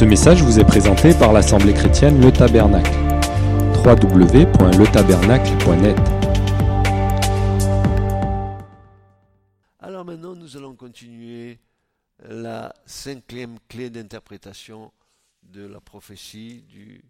Ce 0.00 0.06
message 0.06 0.42
vous 0.42 0.58
est 0.58 0.64
présenté 0.64 1.12
par 1.12 1.34
l'Assemblée 1.34 1.74
chrétienne 1.74 2.22
Le 2.22 2.32
Tabernacle. 2.32 2.90
www.letabernacle.net 3.84 5.98
Alors 9.78 10.06
maintenant, 10.06 10.34
nous 10.34 10.56
allons 10.56 10.74
continuer 10.74 11.58
la 12.20 12.72
cinquième 12.86 13.58
clé 13.68 13.90
d'interprétation 13.90 14.90
de 15.42 15.66
la 15.66 15.82
prophétie, 15.82 16.62
du, 16.62 17.04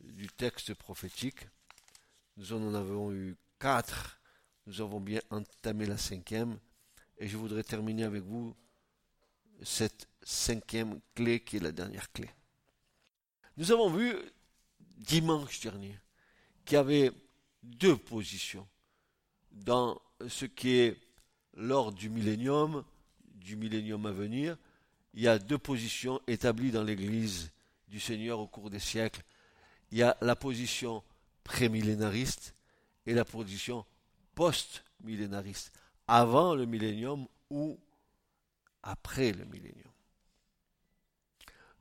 du 0.00 0.28
texte 0.28 0.72
prophétique. 0.72 1.46
Nous 2.38 2.54
en 2.54 2.72
avons 2.72 3.12
eu 3.12 3.36
quatre. 3.60 4.22
Nous 4.66 4.80
avons 4.80 5.00
bien 5.00 5.20
entamé 5.28 5.84
la 5.84 5.98
cinquième. 5.98 6.56
Et 7.18 7.28
je 7.28 7.36
voudrais 7.36 7.62
terminer 7.62 8.04
avec 8.04 8.22
vous 8.22 8.56
cette 9.62 10.08
cinquième 10.22 11.00
clé 11.14 11.40
qui 11.40 11.56
est 11.56 11.60
la 11.60 11.72
dernière 11.72 12.10
clé. 12.12 12.30
Nous 13.56 13.70
avons 13.72 13.90
vu 13.90 14.14
dimanche 14.96 15.60
dernier 15.60 15.98
qu'il 16.64 16.76
y 16.76 16.78
avait 16.78 17.12
deux 17.62 17.96
positions 17.96 18.66
dans 19.50 20.00
ce 20.28 20.46
qui 20.46 20.78
est 20.78 20.96
lors 21.54 21.92
du 21.92 22.08
millénium, 22.08 22.84
du 23.34 23.56
millénium 23.56 24.06
à 24.06 24.12
venir. 24.12 24.56
Il 25.14 25.22
y 25.22 25.28
a 25.28 25.38
deux 25.38 25.58
positions 25.58 26.20
établies 26.26 26.70
dans 26.70 26.84
l'Église 26.84 27.50
du 27.88 28.00
Seigneur 28.00 28.40
au 28.40 28.46
cours 28.46 28.70
des 28.70 28.78
siècles. 28.78 29.22
Il 29.90 29.98
y 29.98 30.02
a 30.02 30.16
la 30.22 30.36
position 30.36 31.02
prémillénariste 31.44 32.54
et 33.04 33.12
la 33.12 33.24
position 33.24 33.84
post-millénariste, 34.34 35.72
avant 36.08 36.54
le 36.54 36.64
millénium 36.64 37.26
ou 37.50 37.78
après 38.82 39.32
le 39.32 39.44
millénium. 39.44 39.91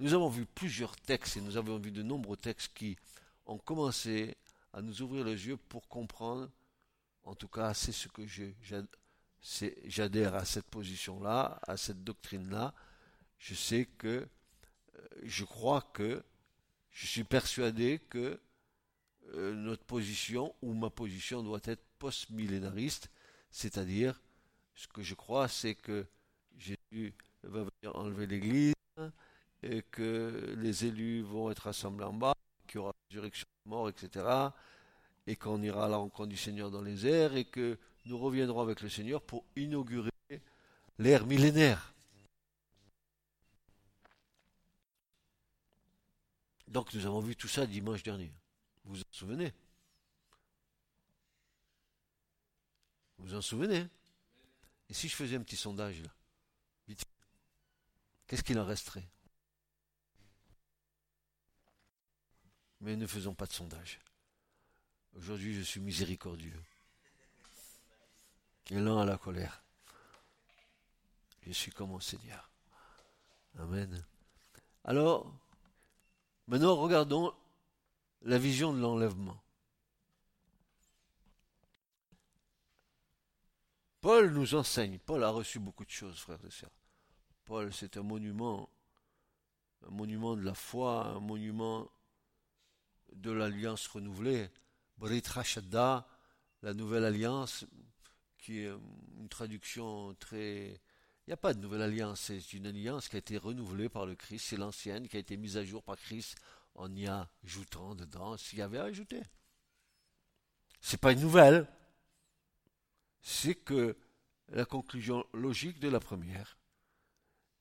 Nous 0.02 0.16
avons 0.16 0.30
vu 0.30 0.48
plusieurs 0.48 0.96
textes 0.96 1.38
et 1.38 1.42
nous 1.42 1.58
avons 1.58 1.78
vu 1.78 1.92
de 1.92 2.02
nombreux 2.02 2.36
textes 2.36 2.74
qui 2.74 2.98
ont 3.46 3.60
commencé 3.60 4.36
à 4.74 4.82
nous 4.82 5.04
ouvrir 5.04 5.24
les 5.24 5.46
yeux 5.46 5.58
pour 5.58 5.88
comprendre, 5.88 6.50
en 7.24 7.36
tout 7.36 7.48
cas 7.48 7.76
c'est 7.76 7.92
ce 7.92 8.08
que 8.08 8.24
j'adhère 9.86 10.34
à 10.34 10.44
cette 10.44 10.66
position-là, 10.66 11.60
à 11.68 11.78
cette 11.78 12.04
doctrine-là. 12.04 12.74
Je 13.38 13.54
sais 13.54 13.86
que, 14.00 14.28
euh, 14.96 15.08
je 15.22 15.44
crois 15.44 15.84
que, 15.94 16.24
je 16.90 17.06
suis 17.06 17.24
persuadé 17.24 18.00
que 18.10 18.42
euh, 19.36 19.54
notre 19.54 19.84
position 19.84 20.56
ou 20.64 20.74
ma 20.74 20.90
position 20.90 21.44
doit 21.44 21.62
être 21.66 21.86
post-millénariste, 22.00 23.12
c'est-à-dire 23.52 24.20
ce 24.74 24.88
que 24.88 25.04
je 25.04 25.14
crois, 25.14 25.48
c'est 25.48 25.76
que 25.76 26.08
Jésus 26.58 27.14
va 27.44 27.60
venir 27.60 27.96
enlever 27.96 28.26
l'Église 28.26 28.74
et 29.64 29.84
que 29.84 30.56
les 30.58 30.86
élus 30.86 31.22
vont 31.22 31.52
être 31.52 31.68
assemblés 31.68 32.06
en 32.06 32.14
bas, 32.14 32.34
qu'il 32.68 32.78
y 32.78 32.80
aura 32.80 32.94
résurrection 33.10 33.48
de 33.66 33.70
mort, 33.70 33.90
etc. 33.90 34.26
Et 35.28 35.36
qu'on 35.36 35.62
ira 35.62 35.86
à 35.86 35.90
la 35.90 35.98
rencontre 35.98 36.30
du 36.30 36.38
Seigneur 36.38 36.72
dans 36.72 36.82
les 36.82 37.06
airs 37.06 37.36
et 37.36 37.46
que 37.46 37.78
nous 38.06 38.18
reviendrons 38.18 38.62
avec 38.62 38.82
le 38.82 38.90
Seigneur 38.90 39.22
pour 39.22 39.46
inaugurer 39.56 40.12
l'ère 40.98 41.26
millénaire. 41.26 41.94
Donc 46.68 46.94
nous 46.94 47.06
avons 47.06 47.20
vu 47.20 47.36
tout 47.36 47.50
ça 47.50 47.66
dimanche 47.68 48.02
dernier. 48.02 48.32
Vous 48.86 48.96
vous 48.96 49.02
en 49.02 49.12
souvenez? 49.12 49.54
Vous 53.18 53.28
vous 53.28 53.36
en 53.36 53.42
souvenez? 53.42 53.86
Et 54.90 54.94
si 54.94 55.08
je 55.08 55.16
faisais 55.16 55.36
un 55.36 55.44
petit 55.44 55.58
sondage 55.58 56.02
là 56.02 56.10
Qu'est-ce 58.28 58.44
qu'il 58.44 58.58
en 58.58 58.66
resterait? 58.66 59.06
Mais 62.82 62.96
ne 62.96 63.08
faisons 63.08 63.34
pas 63.34 63.46
de 63.46 63.54
sondage. 63.54 64.00
Aujourd'hui, 65.16 65.54
je 65.54 65.62
suis 65.62 65.80
miséricordieux. 65.80 66.60
Et 68.70 68.76
lent 68.76 69.00
à 69.00 69.06
la 69.06 69.18
colère. 69.18 69.64
Je 71.46 71.52
suis 71.52 71.72
comme 71.72 71.90
mon 71.90 72.00
Seigneur. 72.00 72.50
Amen. 73.60 74.04
Alors, 74.84 75.32
maintenant, 76.48 76.76
regardons 76.76 77.34
la 78.24 78.38
vision 78.38 78.74
de 78.74 78.80
l'enlèvement. 78.80 79.42
Paul 84.00 84.32
nous 84.32 84.56
enseigne, 84.56 84.98
Paul 84.98 85.24
a 85.24 85.30
reçu 85.30 85.60
beaucoup 85.60 85.86
de 85.86 85.92
choses, 85.92 86.18
frères 86.18 86.44
et 86.46 86.50
sœurs. 86.50 86.72
Paul, 87.46 87.72
c'est 87.72 87.98
un 87.98 88.04
monument, 88.04 88.70
un 89.86 89.92
monument 89.92 90.36
de 90.36 90.42
la 90.42 90.56
foi, 90.56 91.06
un 91.06 91.20
monument 91.20 91.88
de 93.14 93.32
l'alliance 93.32 93.88
renouvelée. 93.88 94.50
Brit 94.98 95.24
Rashada, 95.28 96.08
la 96.62 96.74
nouvelle 96.74 97.06
alliance, 97.06 97.66
qui 98.38 98.60
est 98.60 98.72
une 99.18 99.30
traduction 99.30 100.14
très. 100.16 100.82
Il 101.26 101.30
n'y 101.30 101.34
a 101.34 101.38
pas 101.38 101.54
de 101.54 101.60
nouvelle 101.60 101.82
alliance, 101.82 102.22
c'est 102.22 102.54
une 102.54 102.66
alliance 102.66 103.08
qui 103.08 103.16
a 103.16 103.20
été 103.20 103.38
renouvelée 103.38 103.90
par 103.90 104.06
le 104.06 104.16
Christ, 104.16 104.48
c'est 104.50 104.58
l'ancienne 104.58 105.08
qui 105.08 105.18
a 105.18 105.20
été 105.20 105.38
mise 105.38 105.58
à 105.58 105.64
jour 105.64 105.84
par 105.84 105.98
Christ 105.98 106.36
en 106.76 106.94
y 106.96 107.08
ajoutant 107.08 107.96
dedans 107.96 108.38
s'il 108.38 108.60
y 108.60 108.62
avait 108.62 108.80
à 108.80 108.86
ajouter. 108.86 109.22
C'est 110.80 111.00
pas 111.00 111.12
une 111.12 111.22
nouvelle, 111.22 111.68
c'est 113.22 113.56
que 113.56 113.96
la 114.50 114.66
conclusion 114.66 115.26
logique 115.34 115.80
de 115.80 115.90
la 115.90 116.00
première. 116.00 116.58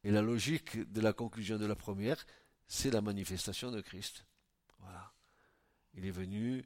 Et 0.03 0.11
la 0.11 0.22
logique 0.22 0.91
de 0.91 1.00
la 1.00 1.12
conclusion 1.12 1.59
de 1.59 1.67
la 1.67 1.77
première, 1.77 2.25
c'est 2.67 2.91
la 2.91 3.03
manifestation 3.03 3.71
de 3.71 3.82
Christ. 3.82 4.25
Voilà. 4.78 5.12
Il 5.95 6.06
est 6.06 6.11
venu 6.11 6.65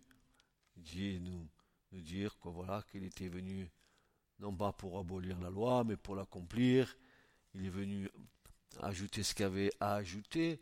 nous, 1.20 1.48
nous 1.92 2.00
dire 2.00 2.38
que 2.38 2.48
voilà 2.48 2.82
qu'il 2.90 3.04
était 3.04 3.28
venu 3.28 3.70
non 4.38 4.54
pas 4.54 4.72
pour 4.72 4.98
abolir 4.98 5.38
la 5.40 5.50
loi, 5.50 5.84
mais 5.84 5.96
pour 5.96 6.16
l'accomplir. 6.16 6.96
Il 7.54 7.64
est 7.64 7.70
venu 7.70 8.10
ajouter 8.80 9.22
ce 9.22 9.34
qu'il 9.34 9.44
avait 9.44 9.70
à 9.80 9.94
ajouter 9.94 10.60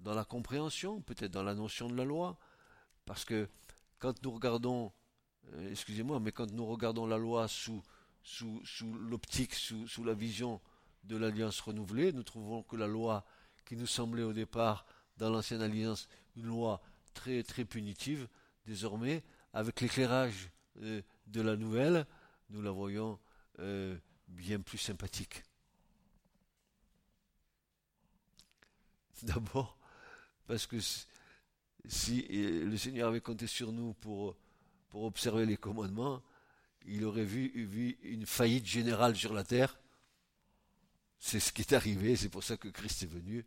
dans 0.00 0.14
la 0.14 0.24
compréhension, 0.24 1.00
peut-être 1.00 1.32
dans 1.32 1.42
la 1.42 1.54
notion 1.54 1.88
de 1.88 1.96
la 1.96 2.04
loi, 2.04 2.38
parce 3.04 3.24
que 3.24 3.48
quand 3.98 4.22
nous 4.22 4.30
regardons, 4.30 4.92
euh, 5.54 5.70
excusez-moi, 5.70 6.20
mais 6.20 6.30
quand 6.30 6.52
nous 6.52 6.66
regardons 6.66 7.06
la 7.06 7.18
loi 7.18 7.48
sous, 7.48 7.82
sous, 8.22 8.60
sous 8.64 8.92
l'optique, 8.94 9.54
sous, 9.54 9.88
sous 9.88 10.04
la 10.04 10.14
vision 10.14 10.60
de 11.04 11.16
l'alliance 11.16 11.60
renouvelée, 11.60 12.12
nous 12.12 12.22
trouvons 12.22 12.62
que 12.62 12.76
la 12.76 12.86
loi 12.86 13.24
qui 13.64 13.76
nous 13.76 13.86
semblait 13.86 14.22
au 14.22 14.32
départ 14.32 14.86
dans 15.16 15.30
l'ancienne 15.30 15.62
alliance 15.62 16.08
une 16.36 16.46
loi 16.46 16.80
très 17.18 17.42
très 17.42 17.64
punitive, 17.64 18.28
désormais, 18.64 19.24
avec 19.52 19.80
l'éclairage 19.80 20.50
euh, 20.82 21.02
de 21.26 21.40
la 21.40 21.56
nouvelle, 21.56 22.06
nous 22.50 22.62
la 22.62 22.70
voyons 22.70 23.18
euh, 23.58 23.98
bien 24.28 24.60
plus 24.60 24.78
sympathique. 24.78 25.42
D'abord, 29.22 29.76
parce 30.46 30.68
que 30.68 30.76
si 31.86 32.26
le 32.30 32.76
Seigneur 32.76 33.08
avait 33.08 33.20
compté 33.20 33.48
sur 33.48 33.72
nous 33.72 33.94
pour, 33.94 34.36
pour 34.90 35.02
observer 35.02 35.44
les 35.44 35.56
commandements, 35.56 36.22
il 36.86 37.04
aurait 37.04 37.24
vu, 37.24 37.50
vu 37.66 37.98
une 38.02 38.26
faillite 38.26 38.64
générale 38.66 39.16
sur 39.16 39.34
la 39.34 39.42
terre. 39.42 39.76
C'est 41.18 41.40
ce 41.40 41.52
qui 41.52 41.62
est 41.62 41.72
arrivé, 41.72 42.14
c'est 42.14 42.28
pour 42.28 42.44
ça 42.44 42.56
que 42.56 42.68
Christ 42.68 43.02
est 43.02 43.06
venu. 43.06 43.44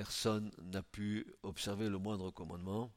Personne 0.00 0.50
n'a 0.62 0.82
pu 0.82 1.26
observer 1.42 1.90
le 1.90 1.98
moindre 1.98 2.30
commandement. 2.30 2.90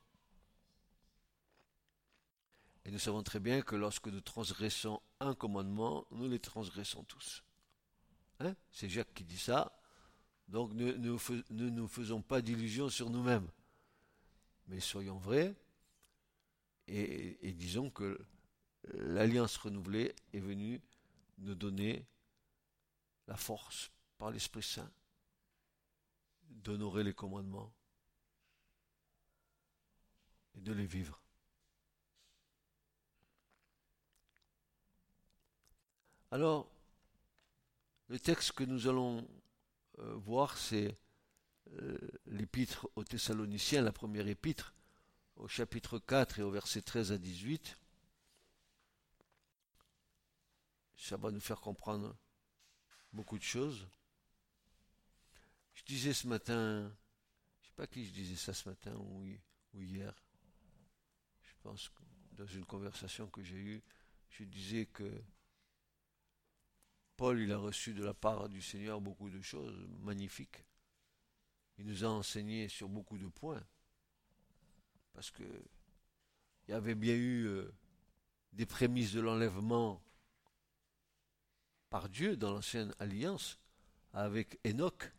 Et 2.85 2.91
nous 2.91 2.97
savons 2.97 3.21
très 3.23 3.41
bien 3.41 3.61
que 3.61 3.75
lorsque 3.75 4.07
nous 4.07 4.21
transgressons 4.21 5.01
un 5.19 5.35
commandement, 5.35 6.07
nous 6.11 6.29
les 6.29 6.39
transgressons 6.39 7.03
tous. 7.03 7.43
Hein? 8.39 8.55
C'est 8.71 8.87
Jacques 8.87 9.13
qui 9.13 9.25
dit 9.25 9.37
ça. 9.37 9.77
Donc 10.47 10.71
ne, 10.71 10.93
nous 10.93 11.87
faisons 11.89 12.21
pas 12.21 12.41
d'illusions 12.41 12.87
sur 12.87 13.09
nous-mêmes. 13.09 13.49
Mais 14.69 14.79
soyons 14.79 15.17
vrais 15.17 15.53
et, 16.87 17.51
disons 17.51 17.89
que 17.89 18.17
l'alliance 18.93 19.57
renouvelée 19.57 20.15
est 20.31 20.39
venue 20.39 20.81
nous 21.39 21.55
donner 21.55 22.05
la 23.27 23.35
force 23.35 23.91
par 24.17 24.31
l'Esprit 24.31 24.63
Saint 24.63 24.89
d'honorer 26.53 27.03
les 27.03 27.13
commandements 27.13 27.73
et 30.55 30.61
de 30.61 30.73
les 30.73 30.85
vivre. 30.85 31.21
Alors, 36.31 36.67
le 38.07 38.19
texte 38.19 38.53
que 38.53 38.63
nous 38.63 38.87
allons 38.87 39.27
euh, 39.99 40.15
voir, 40.15 40.57
c'est 40.57 40.97
euh, 41.73 41.97
l'épître 42.25 42.89
aux 42.95 43.03
Thessaloniciens, 43.03 43.81
la 43.81 43.91
première 43.91 44.27
épître, 44.27 44.73
au 45.35 45.47
chapitre 45.47 45.99
4 45.99 46.39
et 46.39 46.41
au 46.43 46.51
verset 46.51 46.81
13 46.81 47.11
à 47.11 47.17
18. 47.17 47.77
Ça 50.97 51.17
va 51.17 51.31
nous 51.31 51.39
faire 51.39 51.61
comprendre 51.61 52.15
beaucoup 53.11 53.37
de 53.37 53.43
choses. 53.43 53.87
Je 55.73 55.83
disais 55.83 56.13
ce 56.13 56.27
matin, 56.27 56.91
sais 57.63 57.73
pas 57.75 57.87
qui 57.87 58.05
je 58.05 58.11
disais 58.11 58.35
ça 58.35 58.53
ce 58.53 58.69
matin 58.69 58.93
ou, 58.95 59.25
ou 59.73 59.81
hier. 59.81 60.13
Je 61.41 61.53
pense 61.61 61.89
que 61.89 62.03
dans 62.33 62.45
une 62.45 62.65
conversation 62.65 63.27
que 63.27 63.41
j'ai 63.41 63.57
eue, 63.57 63.83
je 64.29 64.43
disais 64.43 64.85
que 64.85 65.23
Paul, 67.15 67.39
il 67.39 67.51
a 67.51 67.57
reçu 67.57 67.93
de 67.93 68.03
la 68.03 68.13
part 68.13 68.49
du 68.49 68.61
Seigneur 68.61 68.99
beaucoup 68.99 69.29
de 69.29 69.41
choses 69.41 69.87
magnifiques. 70.01 70.63
Il 71.77 71.85
nous 71.85 72.03
a 72.03 72.07
enseigné 72.07 72.67
sur 72.67 72.89
beaucoup 72.89 73.17
de 73.17 73.27
points. 73.27 73.63
Parce 75.13 75.31
que 75.31 75.43
il 76.67 76.71
y 76.71 76.73
avait 76.73 76.95
bien 76.95 77.15
eu 77.15 77.45
euh, 77.45 77.71
des 78.53 78.65
prémices 78.65 79.13
de 79.13 79.21
l'enlèvement 79.21 80.01
par 81.89 82.09
Dieu 82.09 82.37
dans 82.37 82.51
l'ancienne 82.51 82.93
alliance 82.99 83.59
avec 84.13 84.59
Enoch, 84.65 85.11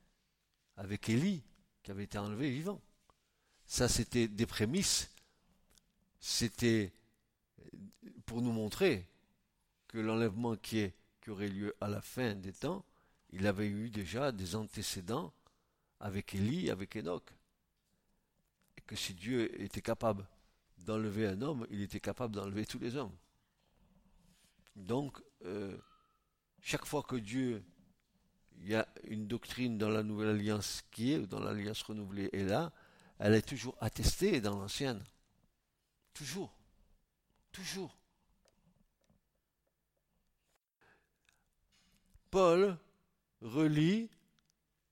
avec 0.76 1.09
Élie, 1.09 1.43
qui 1.82 1.91
avait 1.91 2.05
été 2.05 2.19
enlevé 2.19 2.50
vivant. 2.50 2.81
Ça, 3.67 3.88
c'était 3.88 4.29
des 4.29 4.47
prémices. 4.47 5.11
C'était 6.21 6.93
pour 8.26 8.43
nous 8.43 8.53
montrer 8.53 9.06
que 9.88 9.99
l'enlèvement 9.99 10.56
qui 10.56 10.91
aurait 11.29 11.49
lieu 11.49 11.75
à 11.81 11.88
la 11.88 12.00
fin 12.00 12.35
des 12.35 12.53
temps, 12.53 12.85
il 13.31 13.47
avait 13.47 13.69
eu 13.69 13.91
déjà 13.91 14.32
des 14.32 14.55
antécédents 14.55 15.32
avec 16.00 16.35
Élie, 16.35 16.71
avec 16.71 16.97
Enoch. 16.97 17.31
Et 18.77 18.81
que 18.82 18.97
si 18.97 19.15
Dieu 19.15 19.61
était 19.61 19.82
capable 19.82 20.27
d'enlever 20.79 21.27
un 21.27 21.41
homme, 21.43 21.67
il 21.70 21.81
était 21.82 22.00
capable 22.00 22.35
d'enlever 22.35 22.67
tous 22.67 22.79
les 22.79 22.97
hommes. 22.97 23.15
Donc, 24.77 25.20
euh, 25.44 25.77
chaque 26.61 26.85
fois 26.85 27.03
que 27.03 27.17
Dieu, 27.17 27.62
il 28.65 28.71
y 28.71 28.75
a 28.75 28.89
une 29.05 29.27
doctrine 29.27 29.77
dans 29.77 29.91
la 29.91 30.03
nouvelle 30.03 30.31
alliance 30.31 30.85
qui 30.91 31.13
est, 31.13 31.19
ou 31.19 31.27
dans 31.27 31.39
l'alliance 31.39 31.83
renouvelée 31.83 32.31
est 32.33 32.45
là, 32.45 32.73
elle 33.19 33.35
est 33.35 33.47
toujours 33.47 33.77
attestée 33.79 34.41
dans 34.41 34.59
l'ancienne. 34.59 35.05
Toujours. 36.15 36.51
Toujours. 37.53 37.95
Paul 42.31 42.79
relie 43.43 44.09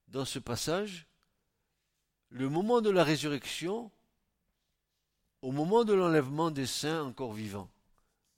dans 0.09 0.27
ce 0.27 0.39
passage 0.39 1.07
le 2.29 2.51
moment 2.51 2.83
de 2.83 2.91
la 2.91 3.05
résurrection 3.05 3.91
au 5.41 5.51
moment 5.51 5.85
de 5.85 5.95
l'enlèvement 5.95 6.51
des 6.51 6.67
saints 6.67 7.03
encore 7.03 7.33
vivants. 7.33 7.71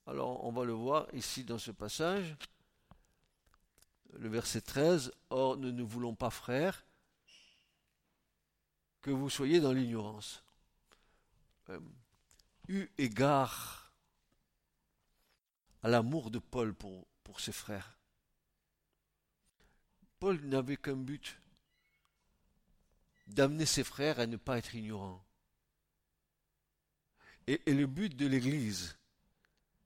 Alors 0.07 0.45
on 0.45 0.53
va 0.53 0.65
le 0.65 0.73
voir 0.73 1.09
ici 1.13 1.43
dans 1.43 1.59
ce 1.59 1.73
passage, 1.73 2.37
le 4.19 4.29
verset 4.29 4.61
13, 4.61 5.13
Or 5.31 5.57
nous 5.57 5.73
ne 5.73 5.83
voulons 5.83 6.15
pas, 6.15 6.31
frères, 6.31 6.85
que 9.03 9.11
vous 9.11 9.31
soyez 9.31 9.61
dans 9.61 9.73
l'ignorance. 9.73 10.43
Euh, 11.69 11.81
eu 12.69 12.89
égard 12.99 13.93
à 15.83 15.89
l'amour 15.89 16.31
de 16.31 16.39
Paul 16.39 16.75
pour, 16.75 17.07
pour 17.23 17.41
ses 17.41 17.53
frères, 17.53 17.99
Paul 20.19 20.41
n'avait 20.47 20.79
qu'un 20.79 20.97
but, 20.97 21.39
d'amener 23.27 23.67
ses 23.67 23.85
frères 23.85 24.21
à 24.21 24.27
ne 24.27 24.37
pas 24.37 24.59
être 24.59 24.75
ignorants. 24.75 25.25
Et, 27.47 27.61
le 27.67 27.87
but 27.87 28.17
de 28.17 28.27
l'Église, 28.27 28.97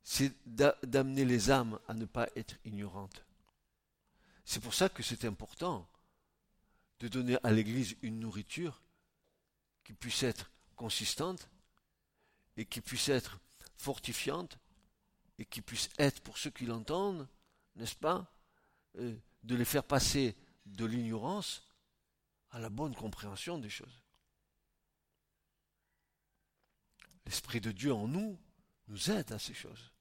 c'est 0.04 0.32
d'amener 0.46 1.24
les 1.24 1.50
âmes 1.50 1.78
à 1.88 1.94
ne 1.94 2.04
pas 2.04 2.28
être 2.36 2.54
ignorantes. 2.64 3.24
C'est 4.48 4.60
pour 4.60 4.72
ça 4.72 4.88
que 4.88 5.02
c'est 5.02 5.26
important 5.26 5.86
de 7.00 7.08
donner 7.08 7.36
à 7.42 7.52
l'Église 7.52 7.98
une 8.00 8.18
nourriture 8.18 8.80
qui 9.84 9.92
puisse 9.92 10.22
être 10.22 10.50
consistante 10.74 11.50
et 12.56 12.64
qui 12.64 12.80
puisse 12.80 13.10
être 13.10 13.38
fortifiante 13.76 14.58
et 15.38 15.44
qui 15.44 15.60
puisse 15.60 15.90
être 15.98 16.22
pour 16.22 16.38
ceux 16.38 16.48
qui 16.48 16.64
l'entendent, 16.64 17.28
n'est-ce 17.76 17.94
pas, 17.94 18.32
euh, 18.96 19.14
de 19.42 19.54
les 19.54 19.66
faire 19.66 19.84
passer 19.84 20.34
de 20.64 20.86
l'ignorance 20.86 21.70
à 22.48 22.58
la 22.58 22.70
bonne 22.70 22.94
compréhension 22.94 23.58
des 23.58 23.68
choses. 23.68 24.02
L'Esprit 27.26 27.60
de 27.60 27.70
Dieu 27.70 27.92
en 27.92 28.08
nous 28.08 28.40
nous 28.86 29.10
aide 29.10 29.30
à 29.30 29.38
ces 29.38 29.52
choses. 29.52 29.92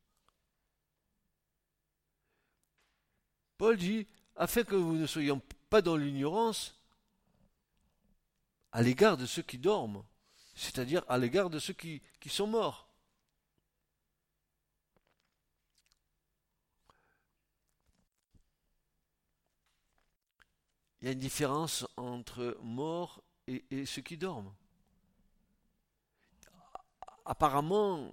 Paul 3.58 3.76
dit, 3.76 4.08
afin 4.38 4.64
que 4.64 4.76
vous 4.76 4.94
ne 4.94 5.08
soyez 5.08 5.34
pas 5.70 5.82
dans 5.82 5.98
l'ignorance 5.98 6.80
à 8.72 8.82
l'égard 8.82 9.18
de 9.18 9.26
ceux 9.26 9.42
qui 9.42 9.58
dorment, 9.58 10.04
c'est-à-dire 10.56 11.04
à, 11.10 11.18
l'égard 11.18 11.50
de 11.50 11.60
ceux 11.60 11.74
qui, 11.74 12.02
sont 12.28 12.48
morts. 12.48 12.88
il 21.02 21.06
y 21.06 21.10
a 21.10 21.14
une 21.14 21.20
différence 21.20 21.86
entre 21.96 22.58
mort 22.62 23.22
et, 23.48 23.86
ceux 23.86 24.02
qui 24.02 24.18
dorment. 24.18 24.54
Apparemment, 27.24 28.12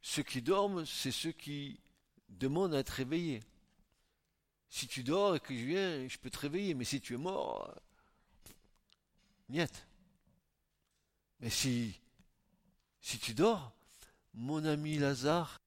ceux 0.00 0.22
qui 0.22 0.42
dorment, 0.42 0.86
c'est 0.86 1.10
ceux 1.10 1.32
qui 1.32 1.80
demandent 2.28 2.74
à 2.74 2.78
être 2.78 2.90
réveillés. 2.90 3.40
Si 4.68 4.86
tu 4.86 5.02
dors 5.02 5.36
et 5.36 5.40
que 5.40 5.56
je 5.56 5.64
viens, 5.64 6.08
je 6.08 6.18
peux 6.18 6.30
te 6.30 6.38
réveiller, 6.38 6.74
mais 6.74 6.84
si 6.84 7.00
tu 7.00 7.14
es 7.14 7.16
mort, 7.16 7.74
niet. 9.48 9.86
Mais 11.40 11.50
si, 11.50 11.98
si 13.00 13.18
tu 13.18 13.32
dors, 13.34 13.72
mon 14.34 14.64
ami 14.64 14.98
Lazare, 14.98 15.58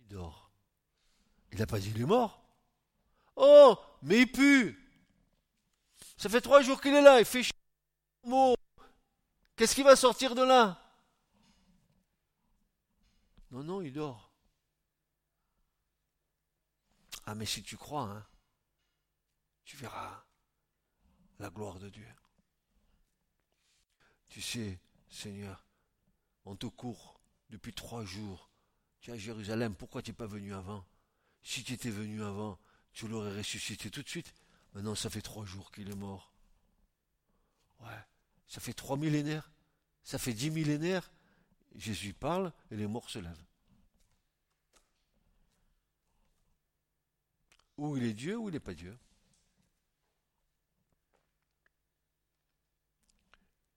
il 0.00 0.08
dort. 0.08 0.50
Il 1.52 1.58
n'a 1.58 1.66
pas 1.66 1.78
dit 1.78 1.90
il 1.94 2.00
est 2.00 2.06
mort. 2.06 2.42
Oh, 3.36 3.78
mais 4.02 4.20
il 4.22 4.32
pue. 4.32 4.76
Ça 6.16 6.28
fait 6.28 6.40
trois 6.40 6.62
jours 6.62 6.80
qu'il 6.80 6.94
est 6.94 7.02
là, 7.02 7.20
il 7.20 7.26
fait 7.26 7.42
chaud. 7.42 8.56
Qu'est-ce 9.56 9.74
qui 9.74 9.82
va 9.82 9.96
sortir 9.96 10.34
de 10.34 10.42
là? 10.42 10.80
Non, 13.50 13.62
non, 13.62 13.82
il 13.82 13.92
dort. 13.92 14.27
Ah, 17.30 17.34
mais 17.34 17.44
si 17.44 17.62
tu 17.62 17.76
crois, 17.76 18.04
hein, 18.04 18.26
tu 19.66 19.76
verras 19.76 20.24
la 21.38 21.50
gloire 21.50 21.78
de 21.78 21.90
Dieu. 21.90 22.08
Tu 24.30 24.40
sais, 24.40 24.80
Seigneur, 25.10 25.66
on 26.46 26.56
te 26.56 26.64
court 26.64 27.20
depuis 27.50 27.74
trois 27.74 28.02
jours. 28.02 28.48
Tu 29.02 29.10
es 29.10 29.12
à 29.12 29.18
Jérusalem, 29.18 29.76
pourquoi 29.76 30.00
tu 30.00 30.10
n'es 30.10 30.16
pas 30.16 30.26
venu 30.26 30.54
avant? 30.54 30.86
Si 31.42 31.62
tu 31.62 31.74
étais 31.74 31.90
venu 31.90 32.24
avant, 32.24 32.58
tu 32.92 33.06
l'aurais 33.08 33.36
ressuscité 33.36 33.90
tout 33.90 34.02
de 34.02 34.08
suite. 34.08 34.32
Maintenant, 34.72 34.94
ça 34.94 35.10
fait 35.10 35.20
trois 35.20 35.44
jours 35.44 35.70
qu'il 35.70 35.90
est 35.90 35.94
mort. 35.94 36.32
Ouais, 37.80 38.04
ça 38.46 38.62
fait 38.62 38.72
trois 38.72 38.96
millénaires, 38.96 39.52
ça 40.02 40.16
fait 40.16 40.32
dix 40.32 40.50
millénaires. 40.50 41.12
Jésus 41.74 42.14
parle 42.14 42.54
et 42.70 42.76
les 42.76 42.86
morts 42.86 43.10
se 43.10 43.18
lèvent. 43.18 43.47
Ou 47.78 47.96
il 47.96 48.04
est 48.04 48.12
Dieu 48.12 48.36
ou 48.36 48.48
il 48.48 48.52
n'est 48.52 48.60
pas 48.60 48.74
Dieu. 48.74 48.98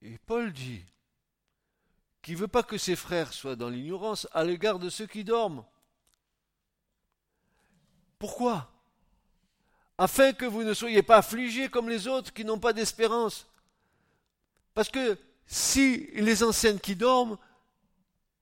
Et 0.01 0.17
Paul 0.17 0.51
dit 0.51 0.83
qu'il 2.23 2.33
ne 2.33 2.39
veut 2.39 2.47
pas 2.47 2.63
que 2.63 2.77
ses 2.77 2.95
frères 2.95 3.33
soient 3.33 3.55
dans 3.55 3.69
l'ignorance 3.69 4.27
à 4.31 4.43
l'égard 4.43 4.79
de 4.79 4.89
ceux 4.89 5.05
qui 5.05 5.23
dorment. 5.23 5.63
Pourquoi? 8.17 8.71
Afin 9.99 10.33
que 10.33 10.45
vous 10.45 10.63
ne 10.63 10.73
soyez 10.73 11.03
pas 11.03 11.17
affligés 11.17 11.69
comme 11.69 11.87
les 11.89 12.07
autres 12.07 12.33
qui 12.33 12.43
n'ont 12.43 12.59
pas 12.59 12.73
d'espérance. 12.73 13.47
Parce 14.73 14.89
que 14.89 15.19
si 15.45 16.07
les 16.13 16.41
anciennes 16.41 16.79
qui 16.79 16.95
dorment, 16.95 17.37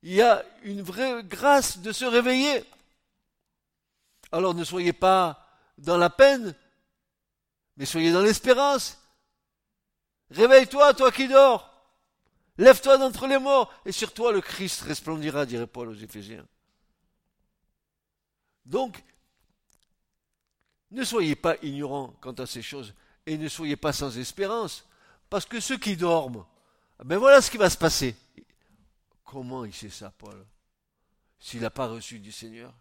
il 0.03 0.13
y 0.13 0.21
a 0.21 0.45
une 0.63 0.81
vraie 0.81 1.21
grâce 1.23 1.79
de 1.79 1.91
se 1.91 2.05
réveiller. 2.05 2.63
Alors 4.31 4.53
ne 4.53 4.63
soyez 4.63 4.93
pas 4.93 5.48
dans 5.79 5.97
la 5.97 6.09
peine, 6.09 6.55
mais 7.77 7.85
soyez 7.85 8.11
dans 8.11 8.21
l'espérance. 8.21 8.97
Réveille-toi, 10.31 10.93
toi 10.93 11.11
qui 11.11 11.27
dors. 11.27 11.65
Lève-toi 12.57 12.97
d'entre 12.97 13.27
les 13.27 13.39
morts, 13.39 13.73
et 13.85 13.91
sur 13.91 14.13
toi 14.13 14.31
le 14.31 14.41
Christ 14.41 14.81
resplendira, 14.81 15.45
dirait 15.45 15.67
Paul 15.67 15.89
aux 15.89 15.93
Éphésiens. 15.93 16.45
Donc, 18.65 19.01
ne 20.91 21.03
soyez 21.03 21.35
pas 21.35 21.55
ignorants 21.61 22.13
quant 22.19 22.33
à 22.33 22.45
ces 22.45 22.61
choses 22.61 22.93
et 23.25 23.37
ne 23.37 23.47
soyez 23.47 23.75
pas 23.75 23.93
sans 23.93 24.17
espérance, 24.17 24.85
parce 25.29 25.45
que 25.45 25.59
ceux 25.59 25.77
qui 25.77 25.95
dorment, 25.95 26.45
ben 27.03 27.17
voilà 27.17 27.41
ce 27.41 27.49
qui 27.49 27.57
va 27.57 27.69
se 27.69 27.77
passer. 27.77 28.15
Comment 29.23 29.63
il 29.63 29.73
sait 29.73 29.89
ça, 29.89 30.11
Paul? 30.17 30.45
S'il 31.39 31.61
n'a 31.61 31.69
pas 31.69 31.87
reçu 31.87 32.19
du 32.19 32.31
Seigneur? 32.31 32.73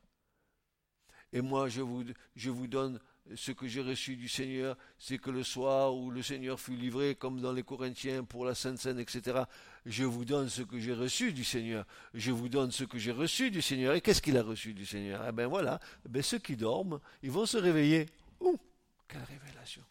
Et 1.32 1.42
moi, 1.42 1.68
je 1.68 1.82
vous, 1.82 2.66
donne 2.66 2.98
ce 3.34 3.52
que 3.52 3.66
j'ai 3.66 3.82
reçu 3.82 4.16
du 4.16 4.28
Seigneur, 4.28 4.76
c'est 4.98 5.18
que 5.18 5.30
le 5.30 5.42
soir 5.42 5.94
où 5.94 6.10
le 6.10 6.22
Seigneur 6.22 6.58
fut 6.58 6.76
livré, 6.76 7.14
comme 7.14 7.40
dans 7.40 7.52
les 7.52 7.62
Corinthiens, 7.62 8.24
pour 8.24 8.46
la 8.46 8.54
Sainte 8.54 8.78
Seine, 8.78 8.98
etc., 8.98 9.42
je 9.84 10.04
vous 10.04 10.24
donne 10.24 10.48
ce 10.48 10.62
que 10.62 10.78
j'ai 10.78 10.94
reçu 10.94 11.32
du 11.32 11.44
Seigneur. 11.44 11.86
Je 12.14 12.32
vous 12.32 12.48
donne 12.48 12.70
ce 12.70 12.84
que 12.84 12.98
j'ai 12.98 13.12
reçu 13.12 13.50
du 13.50 13.62
Seigneur. 13.62 13.94
Et 13.94 14.00
qu'est-ce 14.00 14.22
qu'il 14.22 14.36
a 14.36 14.42
reçu 14.42 14.74
du 14.74 14.86
Seigneur? 14.86 15.24
Eh 15.26 15.32
bien 15.32 15.46
voilà, 15.46 15.80
eh 16.04 16.08
ben, 16.08 16.22
ceux 16.22 16.38
qui 16.38 16.56
dorment, 16.56 17.00
ils 17.22 17.30
vont 17.30 17.46
se 17.46 17.56
réveiller. 17.56 18.06
Ouh, 18.40 18.58
quelle 19.06 19.24
révélation 19.24 19.82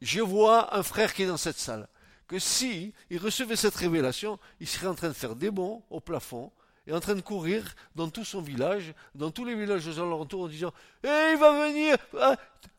Je 0.00 0.20
vois 0.20 0.76
un 0.76 0.82
frère 0.82 1.12
qui 1.12 1.22
est 1.22 1.26
dans 1.26 1.36
cette 1.36 1.58
salle, 1.58 1.88
que 2.26 2.38
si 2.38 2.94
il 3.10 3.18
recevait 3.18 3.56
cette 3.56 3.74
révélation, 3.74 4.38
il 4.60 4.66
serait 4.66 4.86
en 4.86 4.94
train 4.94 5.08
de 5.08 5.14
faire 5.14 5.36
des 5.36 5.50
bons 5.50 5.82
au 5.90 6.00
plafond, 6.00 6.52
et 6.86 6.92
en 6.92 7.00
train 7.00 7.14
de 7.14 7.20
courir 7.20 7.74
dans 7.94 8.08
tout 8.08 8.24
son 8.24 8.40
village, 8.40 8.94
dans 9.14 9.30
tous 9.30 9.44
les 9.44 9.54
villages 9.54 9.86
aux 9.86 9.98
alentours, 9.98 10.42
en 10.42 10.48
disant 10.48 10.72
Eh, 11.04 11.30
il 11.32 11.38
va 11.38 11.68
venir! 11.68 11.96
Ah, 12.18 12.36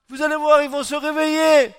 Vous 0.10 0.22
allez 0.22 0.36
voir, 0.36 0.62
ils 0.62 0.70
vont 0.70 0.84
se 0.84 0.96
réveiller! 0.96 1.74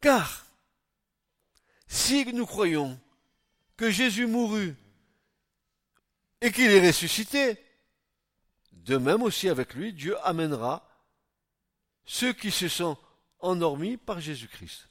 Car, 0.00 0.46
si 1.86 2.24
nous 2.32 2.44
croyons 2.44 2.98
que 3.76 3.90
Jésus 3.90 4.26
mourut 4.26 4.74
et 6.40 6.50
qu'il 6.50 6.70
est 6.72 6.84
ressuscité, 6.84 7.56
de 8.72 8.96
même 8.96 9.22
aussi 9.22 9.48
avec 9.48 9.74
lui, 9.74 9.92
Dieu 9.92 10.16
amènera 10.26 10.88
ceux 12.04 12.32
qui 12.32 12.50
se 12.50 12.66
sont 12.66 12.98
endormis 13.42 13.96
par 13.96 14.20
Jésus-Christ. 14.20 14.88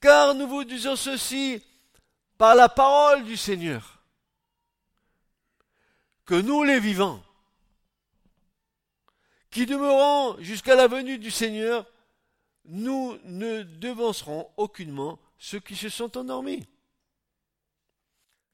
Car 0.00 0.34
nous 0.34 0.48
vous 0.48 0.64
disons 0.64 0.96
ceci 0.96 1.62
par 2.38 2.54
la 2.54 2.68
parole 2.68 3.24
du 3.24 3.36
Seigneur, 3.36 4.02
que 6.24 6.34
nous 6.34 6.64
les 6.64 6.80
vivants, 6.80 7.22
qui 9.50 9.66
demeurons 9.66 10.40
jusqu'à 10.40 10.74
la 10.74 10.88
venue 10.88 11.18
du 11.18 11.30
Seigneur, 11.30 11.86
nous 12.64 13.18
ne 13.24 13.62
devancerons 13.62 14.50
aucunement 14.56 15.18
ceux 15.38 15.60
qui 15.60 15.76
se 15.76 15.88
sont 15.88 16.16
endormis. 16.16 16.66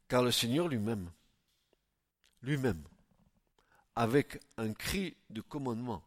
Car 0.09 0.23
le 0.23 0.33
Seigneur 0.33 0.69
lui-même, 0.69 1.11
lui-même, 2.43 2.83
avec 3.95 4.41
un 4.57 4.73
cri 4.73 5.17
de 5.31 5.41
commandement, 5.41 6.03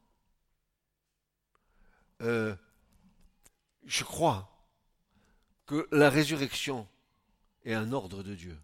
euh, 2.22 2.56
je 3.84 4.04
crois 4.04 4.48
que 5.66 5.88
la 5.92 6.10
résurrection 6.10 6.88
est 7.64 7.74
un 7.74 7.92
ordre 7.94 8.24
de 8.24 8.36
Dieu. 8.36 8.58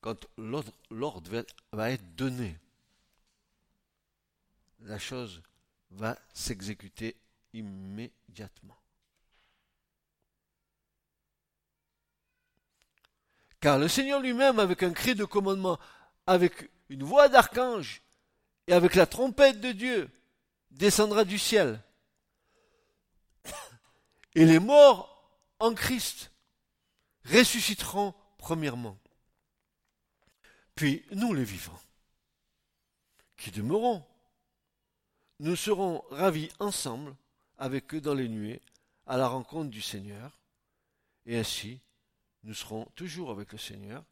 Quand 0.00 0.26
l'ordre 0.90 1.44
va 1.72 1.90
être 1.92 2.16
donné, 2.16 2.58
la 4.80 4.98
chose 4.98 5.42
va 5.90 6.18
s'exécuter 6.34 7.16
immédiatement. 7.52 8.81
Car 13.62 13.78
le 13.78 13.86
Seigneur 13.86 14.20
lui-même, 14.20 14.58
avec 14.58 14.82
un 14.82 14.92
cri 14.92 15.14
de 15.14 15.24
commandement, 15.24 15.78
avec 16.26 16.68
une 16.88 17.04
voix 17.04 17.28
d'archange 17.28 18.02
et 18.66 18.72
avec 18.72 18.96
la 18.96 19.06
trompette 19.06 19.60
de 19.60 19.70
Dieu, 19.70 20.10
descendra 20.72 21.24
du 21.24 21.38
ciel. 21.38 21.80
Et 24.34 24.44
les 24.44 24.58
morts 24.58 25.32
en 25.60 25.74
Christ 25.74 26.32
ressusciteront 27.24 28.14
premièrement. 28.36 28.98
Puis 30.74 31.04
nous 31.12 31.32
les 31.32 31.44
vivants, 31.44 31.80
qui 33.36 33.52
demeurons, 33.52 34.04
nous 35.38 35.54
serons 35.54 36.02
ravis 36.10 36.50
ensemble 36.58 37.14
avec 37.58 37.94
eux 37.94 38.00
dans 38.00 38.14
les 38.14 38.28
nuées 38.28 38.60
à 39.06 39.16
la 39.16 39.28
rencontre 39.28 39.70
du 39.70 39.82
Seigneur, 39.82 40.36
et 41.26 41.38
ainsi 41.38 41.80
nous 42.44 42.54
serons 42.54 42.86
toujours 42.94 43.30
avec 43.30 43.52
le 43.52 43.58
Seigneur. 43.58 44.04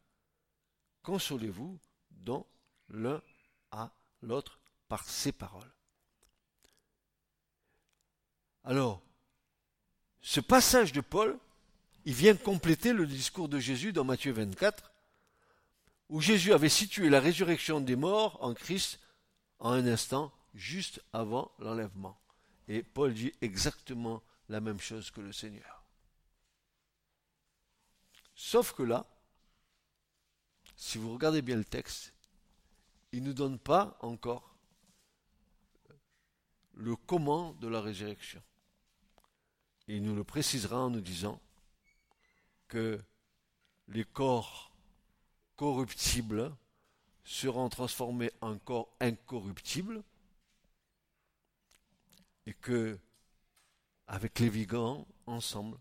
Consolez-vous 1.03 1.79
dans 2.11 2.47
l'un 2.89 3.21
à 3.71 3.91
l'autre 4.21 4.59
par 4.87 5.07
ses 5.07 5.31
paroles. 5.31 5.73
Alors, 8.63 9.01
ce 10.21 10.39
passage 10.39 10.91
de 10.91 11.01
Paul, 11.01 11.37
il 12.05 12.13
vient 12.13 12.35
compléter 12.35 12.93
le 12.93 13.07
discours 13.07 13.49
de 13.49 13.59
Jésus 13.59 13.91
dans 13.91 14.03
Matthieu 14.03 14.31
24, 14.31 14.91
où 16.09 16.21
Jésus 16.21 16.53
avait 16.53 16.69
situé 16.69 17.09
la 17.09 17.19
résurrection 17.19 17.81
des 17.81 17.95
morts 17.95 18.37
en 18.41 18.53
Christ 18.53 18.99
en 19.59 19.71
un 19.71 19.87
instant, 19.87 20.31
juste 20.53 21.01
avant 21.13 21.51
l'enlèvement. 21.59 22.19
Et 22.67 22.83
Paul 22.83 23.13
dit 23.13 23.31
exactement 23.41 24.21
la 24.49 24.59
même 24.59 24.79
chose 24.79 25.11
que 25.11 25.21
le 25.21 25.31
Seigneur. 25.31 25.80
Sauf 28.35 28.73
que 28.73 28.83
là, 28.83 29.05
si 30.75 30.97
vous 30.97 31.13
regardez 31.13 31.41
bien 31.41 31.57
le 31.57 31.65
texte, 31.65 32.13
il 33.11 33.21
ne 33.23 33.27
nous 33.27 33.33
donne 33.33 33.59
pas 33.59 33.97
encore 34.01 34.55
le 36.73 36.95
comment 36.95 37.53
de 37.53 37.67
la 37.67 37.81
résurrection. 37.81 38.41
il 39.87 40.01
nous 40.01 40.15
le 40.15 40.23
précisera 40.23 40.79
en 40.79 40.89
nous 40.89 41.01
disant 41.01 41.39
que 42.67 42.99
les 43.89 44.05
corps 44.05 44.73
corruptibles 45.55 46.55
seront 47.23 47.69
transformés 47.69 48.31
en 48.41 48.57
corps 48.57 48.95
incorruptibles 48.99 50.01
et 52.45 52.53
que 52.53 52.97
avec 54.07 54.39
les 54.39 54.49
vivants 54.49 55.05
ensemble 55.27 55.77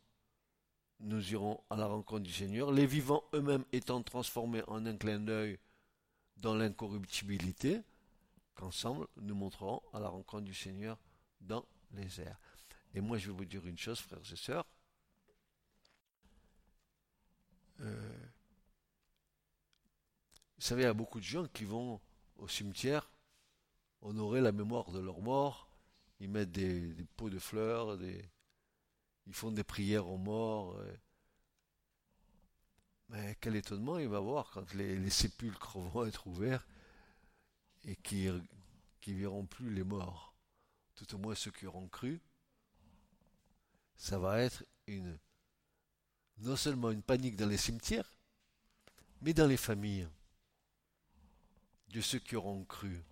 nous 1.00 1.33
irons 1.33 1.62
à 1.71 1.76
la 1.76 1.87
rencontre 1.87 2.23
du 2.23 2.33
Seigneur, 2.33 2.73
les 2.73 2.87
vivants 2.87 3.25
eux-mêmes 3.33 3.64
étant 3.73 4.02
transformés 4.02 4.62
en 4.66 4.85
un 4.87 4.97
clin 4.97 5.21
d'œil 5.21 5.59
dans 6.37 6.54
l'incorruptibilité, 6.54 7.80
qu'ensemble 8.54 9.07
nous 9.16 9.35
montrerons 9.35 9.83
à 9.92 10.00
la 10.00 10.09
rencontre 10.09 10.45
du 10.45 10.54
Seigneur 10.54 10.99
dans 11.40 11.64
les 11.92 12.21
airs. 12.21 12.38
Et 12.95 13.00
moi 13.00 13.19
je 13.19 13.30
vais 13.30 13.37
vous 13.37 13.45
dire 13.45 13.66
une 13.66 13.78
chose, 13.78 14.00
frères 14.00 14.21
et 14.30 14.37
sœurs. 14.37 14.66
Euh, 17.80 18.19
vous 20.59 20.66
savez, 20.66 20.83
il 20.83 20.87
y 20.87 20.88
a 20.88 20.95
beaucoup 20.95 21.21
de 21.21 21.25
gens 21.25 21.47
qui 21.47 21.64
vont 21.64 21.99
au 22.37 22.47
cimetière 22.47 23.11
honorer 24.02 24.42
la 24.42 24.52
mémoire 24.52 24.90
de 24.90 24.99
leur 24.99 25.21
mort. 25.21 25.69
Ils 26.21 26.28
mettent 26.28 26.52
des, 26.52 26.92
des 26.92 27.04
pots 27.04 27.30
de 27.30 27.38
fleurs, 27.38 27.97
des, 27.97 28.23
ils 29.27 29.35
font 29.35 29.50
des 29.50 29.65
prières 29.65 30.09
aux 30.09 30.19
morts. 30.19 30.77
Euh. 30.77 30.97
Mais 33.09 33.37
quel 33.41 33.57
étonnement 33.57 33.99
il 33.99 34.09
va 34.09 34.21
voir 34.21 34.50
quand 34.50 34.73
les, 34.75 35.11
sépulcres 35.11 35.79
vont 35.79 36.07
être 36.07 36.27
ouverts 36.27 36.67
et 37.85 37.97
qui 37.97 38.27
ne 38.27 39.15
verront 39.15 39.47
plus 39.47 39.73
les 39.73 39.85
morts, 39.85 40.35
tout 40.95 41.15
au 41.15 41.19
moins 41.19 41.35
ceux 41.35 41.50
qui 41.50 41.67
auront 41.67 41.89
cru. 41.89 42.21
Ça 43.97 44.19
va 44.19 44.41
être 44.41 44.65
une 44.87 45.19
non 46.39 46.57
seulement 46.57 46.91
une 46.91 47.03
panique 47.03 47.37
dans 47.37 47.49
les 47.49 47.57
cimetières, 47.57 48.17
mais 49.21 49.35
dans 49.35 49.47
les 49.47 49.57
familles 49.57 50.09
de 51.89 52.00
ceux 52.00 52.19
qui 52.19 52.37
auront 52.37 52.65
cru. 52.65 53.03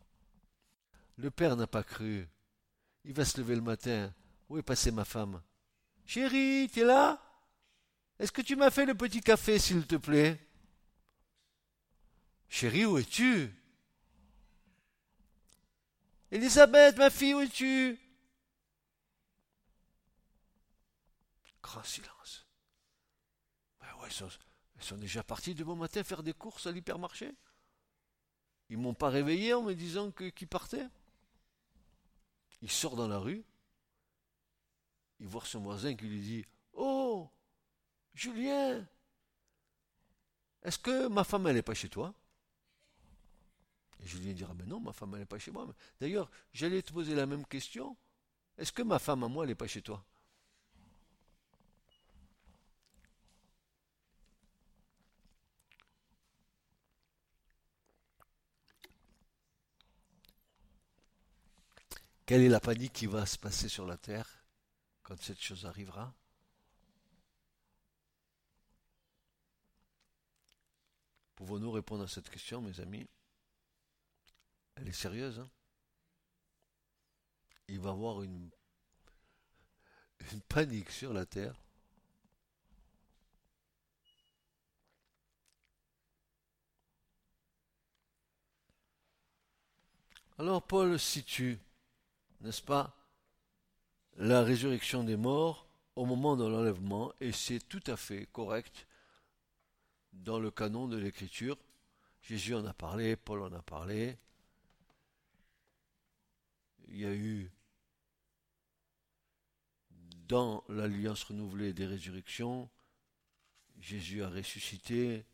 Le 1.17 1.31
père 1.31 1.57
n'a 1.57 1.67
pas 1.67 1.83
cru. 1.83 2.29
Il 3.05 3.13
va 3.13 3.25
se 3.25 3.39
lever 3.39 3.57
le 3.57 3.61
matin. 3.61 4.15
Où 4.49 4.57
est 4.57 4.63
passée 4.63 4.91
ma 4.91 5.05
femme? 5.05 5.43
Chérie, 6.09 6.71
es 6.75 6.85
là? 6.85 7.23
Est-ce 8.19 8.33
que 8.33 8.41
tu 8.41 8.57
m'as 8.57 8.71
fait 8.71 8.87
le 8.87 8.95
petit 8.95 9.21
café, 9.21 9.59
s'il 9.59 9.87
te 9.87 9.97
plaît? 9.97 10.41
Chérie, 12.49 12.87
où 12.87 12.97
es-tu? 12.97 13.55
Elisabeth, 16.31 16.97
ma 16.97 17.11
fille, 17.11 17.35
où 17.35 17.41
es-tu? 17.41 18.01
Grand 21.63 21.85
silence. 21.85 22.47
Ben 23.83 23.89
ouais, 24.01 24.09
ils, 24.09 24.83
sont, 24.83 24.97
déjà 24.97 25.23
partis 25.23 25.55
de 25.55 25.63
bon 25.63 25.77
matin 25.77 26.03
faire 26.03 26.23
des 26.23 26.33
courses 26.33 26.67
à 26.67 26.73
l'hypermarché. 26.73 27.35
Ils 28.71 28.79
m'ont 28.79 28.95
pas 28.95 29.11
réveillé 29.11 29.53
en 29.53 29.61
me 29.61 29.75
disant 29.75 30.11
qu'ils 30.11 30.49
partaient. 30.49 30.89
Il 32.63 32.71
sort 32.71 32.97
dans 32.97 33.09
la 33.09 33.19
rue 33.19 33.45
il 35.21 35.27
voit 35.27 35.45
son 35.45 35.61
voisin 35.61 35.95
qui 35.95 36.07
lui 36.07 36.21
dit 36.21 36.45
Oh, 36.75 37.31
Julien, 38.15 38.87
est-ce 40.63 40.79
que 40.79 41.09
ma 41.09 41.25
femme, 41.25 41.47
elle 41.47 41.57
n'est 41.57 41.63
pas 41.63 41.75
chez 41.75 41.89
toi? 41.89 42.15
Et 44.01 44.07
Julien 44.07 44.33
dira, 44.33 44.55
mais 44.55 44.67
non, 44.67 44.81
ma 44.81 44.93
femme, 44.93 45.15
elle 45.15 45.21
n'est 45.21 45.27
pas 45.27 45.39
chez 45.39 45.51
moi. 45.51 45.67
D'ailleurs, 46.01 46.31
j'allais 46.53 46.83
te 46.83 46.93
poser 46.93 47.15
la 47.15 47.27
même 47.27 47.47
question. 47.47 47.97
Est-ce 48.57 48.73
que 48.73 48.83
ma 48.83 48.99
femme 48.99 49.25
à 49.25 49.29
moi, 49.29 49.45
elle 49.45 49.51
n'est 49.51 49.55
pas 49.55 49.67
chez 49.67 49.83
toi? 49.83 50.05
Quelle 62.27 62.43
est 62.43 62.49
la 62.49 62.61
panique 62.61 62.93
qui 62.93 63.07
va 63.07 63.25
se 63.25 63.39
passer 63.39 63.69
sur 63.69 63.87
la 63.87 63.97
terre? 63.97 64.48
Quand 65.09 65.19
cette 65.23 65.41
chose 65.41 65.65
arrivera 65.65 66.15
Pouvons-nous 71.35 71.71
répondre 71.71 72.03
à 72.03 72.09
cette 72.09 72.29
question, 72.29 72.61
mes 72.61 72.79
amis? 72.81 73.09
Elle 74.75 74.89
est 74.89 74.93
sérieuse. 74.93 75.39
Hein? 75.39 75.49
Il 77.69 77.79
va 77.81 77.91
y 77.91 77.93
avoir 77.93 78.23
une, 78.23 78.51
panique 80.49 80.91
sur 80.91 81.15
la 81.15 81.25
terre. 81.25 81.55
Alors 90.37 90.63
Paul 90.67 90.99
situe, 90.99 91.59
n'est-ce 92.41 92.63
pas, 92.63 92.98
la 94.19 94.43
résurrection 94.43 95.05
des 95.05 95.17
morts 95.17 95.67
au 95.95 96.05
moment 96.05 96.37
de 96.37 96.45
l'enlèvement, 96.45 97.13
et 97.21 97.33
c'est 97.33 97.61
tout 97.61 97.83
à 97.87 97.97
fait 97.97 98.27
correct 98.33 98.87
dans 100.13 100.41
le 100.41 100.51
canon 100.51 100.89
de 100.89 100.97
l'écriture. 100.97 101.57
Jésus 102.23 102.55
en 102.55 102.67
a 102.67 102.75
parlé, 102.75 103.17
Paul 103.17 103.43
en 103.43 103.53
a 103.53 103.63
parlé. 103.63 104.19
Il 106.89 106.99
y 106.99 107.05
a 107.05 107.15
eu 107.15 107.51
dans 110.27 110.65
l'alliance 110.69 111.23
renouvelée 111.23 111.73
des 111.73 111.87
résurrections, 111.87 112.69
Jésus 113.81 114.23
a 114.23 114.29
ressuscité 114.29 115.25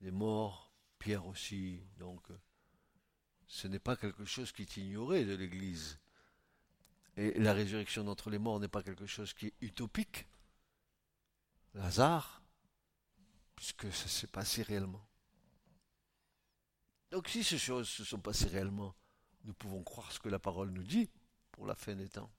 les 0.00 0.10
morts, 0.10 0.72
Pierre 0.98 1.26
aussi. 1.26 1.80
Donc, 1.98 2.20
ce 3.46 3.68
n'est 3.68 3.78
pas 3.78 3.96
quelque 3.96 4.24
chose 4.24 4.52
qui 4.52 4.62
est 4.62 4.76
ignoré 4.76 5.24
de 5.24 5.34
l'Église. 5.34 5.98
Et 7.18 7.32
la 7.40 7.52
résurrection 7.52 8.04
d'entre 8.04 8.30
les 8.30 8.38
morts 8.38 8.60
n'est 8.60 8.68
pas 8.68 8.84
quelque 8.84 9.06
chose 9.06 9.34
qui 9.34 9.46
est 9.48 9.54
utopique. 9.60 10.28
Lazare, 11.74 12.40
puisque 13.56 13.92
ça 13.92 14.06
s'est 14.06 14.28
passé 14.28 14.62
réellement. 14.62 15.04
Donc 17.10 17.26
si 17.26 17.42
ces 17.42 17.58
choses 17.58 17.88
se 17.88 18.04
sont 18.04 18.20
passées 18.20 18.46
réellement, 18.46 18.94
nous 19.42 19.52
pouvons 19.52 19.82
croire 19.82 20.12
ce 20.12 20.20
que 20.20 20.28
la 20.28 20.38
parole 20.38 20.70
nous 20.70 20.84
dit 20.84 21.10
pour 21.50 21.66
la 21.66 21.74
fin 21.74 21.96
des 21.96 22.08
temps. 22.08 22.30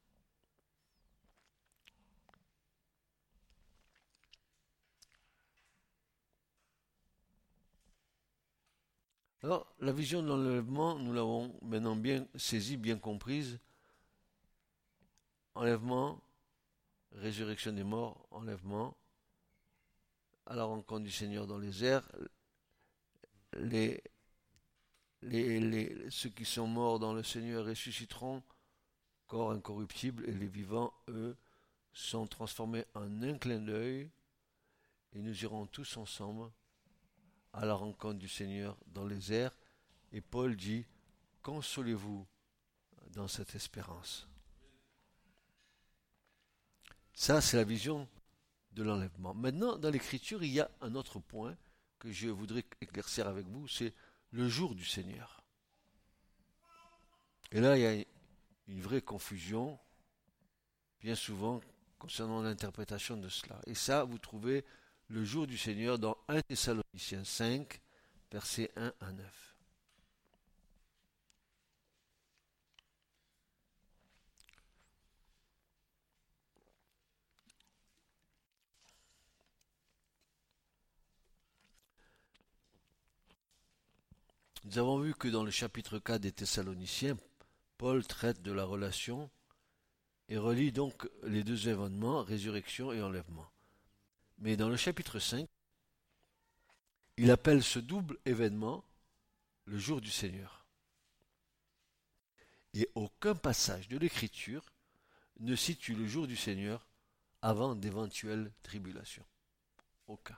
Alors, 9.43 9.73
la 9.79 9.91
vision 9.91 10.21
de 10.21 10.27
l'enlèvement, 10.27 10.97
nous 10.99 11.11
l'avons 11.11 11.53
maintenant 11.63 11.97
bien 11.97 12.25
saisie, 12.35 12.77
bien 12.77 12.97
comprise. 12.97 13.59
Enlèvement, 15.59 16.21
résurrection 17.11 17.73
des 17.73 17.83
morts, 17.83 18.25
enlèvement, 18.31 18.95
à 20.45 20.55
la 20.55 20.63
rencontre 20.63 21.03
du 21.03 21.11
Seigneur 21.11 21.47
dans 21.47 21.57
les 21.57 21.83
airs, 21.83 22.09
les, 23.57 24.01
ceux 26.09 26.29
qui 26.29 26.45
sont 26.45 26.65
morts 26.65 26.97
dans 26.97 27.11
le 27.11 27.23
Seigneur 27.23 27.65
ressusciteront, 27.65 28.41
corps 29.27 29.51
incorruptible, 29.51 30.29
et 30.29 30.31
les 30.31 30.47
vivants, 30.47 30.93
eux, 31.09 31.35
sont 31.91 32.25
transformés 32.25 32.85
en 32.93 33.21
un 33.21 33.37
clin 33.37 33.59
d'œil, 33.59 34.09
et 35.11 35.19
nous 35.19 35.43
irons 35.43 35.65
tous 35.65 35.97
ensemble 35.97 36.49
à 37.51 37.65
la 37.65 37.73
rencontre 37.73 38.19
du 38.19 38.29
Seigneur 38.29 38.77
dans 38.87 39.05
les 39.05 39.33
airs. 39.33 39.57
Et 40.13 40.21
Paul 40.21 40.55
dit, 40.55 40.85
consolez-vous 41.41 42.25
dans 43.11 43.27
cette 43.27 43.55
espérance. 43.55 44.25
Ça, 47.19 47.41
c'est 47.41 47.57
la 47.57 47.65
vision 47.65 48.07
de 48.71 48.81
l'enlèvement. 48.81 49.33
Maintenant, 49.33 49.77
dans 49.77 49.89
l'écriture, 49.89 50.41
il 50.41 50.53
y 50.53 50.61
a 50.61 50.71
un 50.79 50.95
autre 50.95 51.19
point 51.19 51.57
que 51.99 52.09
je 52.13 52.29
voudrais 52.29 52.63
éclaircir 52.79 53.27
avec 53.27 53.45
vous, 53.45 53.67
c'est 53.67 53.93
le 54.31 54.47
jour 54.47 54.73
du 54.73 54.85
Seigneur. 54.85 55.43
Et 57.51 57.59
là, 57.59 57.77
il 57.77 57.81
y 57.81 57.85
a 57.85 58.05
une 58.69 58.79
vraie 58.79 59.01
confusion, 59.01 59.77
bien 61.01 61.13
souvent, 61.13 61.59
concernant 61.97 62.41
l'interprétation 62.41 63.17
de 63.17 63.27
cela. 63.27 63.59
Et 63.67 63.75
ça, 63.75 64.05
vous 64.05 64.17
trouvez 64.17 64.63
le 65.09 65.25
jour 65.25 65.45
du 65.45 65.57
Seigneur 65.57 65.99
dans 65.99 66.15
1 66.29 66.41
Thessaloniciens 66.43 67.25
5, 67.25 67.81
versets 68.31 68.71
1 68.77 68.93
à 69.01 69.11
9. 69.11 69.48
Nous 84.69 84.77
avons 84.77 84.99
vu 84.99 85.15
que 85.15 85.27
dans 85.27 85.43
le 85.43 85.49
chapitre 85.49 85.97
4 85.97 86.21
des 86.21 86.31
Thessaloniciens, 86.31 87.17
Paul 87.79 88.05
traite 88.05 88.43
de 88.43 88.51
la 88.51 88.65
relation 88.65 89.31
et 90.27 90.37
relie 90.37 90.71
donc 90.71 91.09
les 91.23 91.43
deux 91.43 91.69
événements, 91.69 92.21
résurrection 92.21 92.93
et 92.93 93.01
enlèvement. 93.01 93.49
Mais 94.37 94.57
dans 94.57 94.69
le 94.69 94.77
chapitre 94.77 95.17
5, 95.17 95.49
il 97.17 97.31
appelle 97.31 97.63
ce 97.63 97.79
double 97.79 98.19
événement 98.25 98.85
le 99.65 99.79
jour 99.79 100.01
du 100.01 100.11
Seigneur. 100.11 100.67
Et 102.75 102.91
aucun 102.93 103.33
passage 103.33 103.87
de 103.87 103.97
l'Écriture 103.97 104.71
ne 105.39 105.55
situe 105.55 105.95
le 105.95 106.05
jour 106.05 106.27
du 106.27 106.35
Seigneur 106.35 106.87
avant 107.41 107.73
d'éventuelles 107.73 108.53
tribulations. 108.61 109.25
Aucun. 110.05 110.37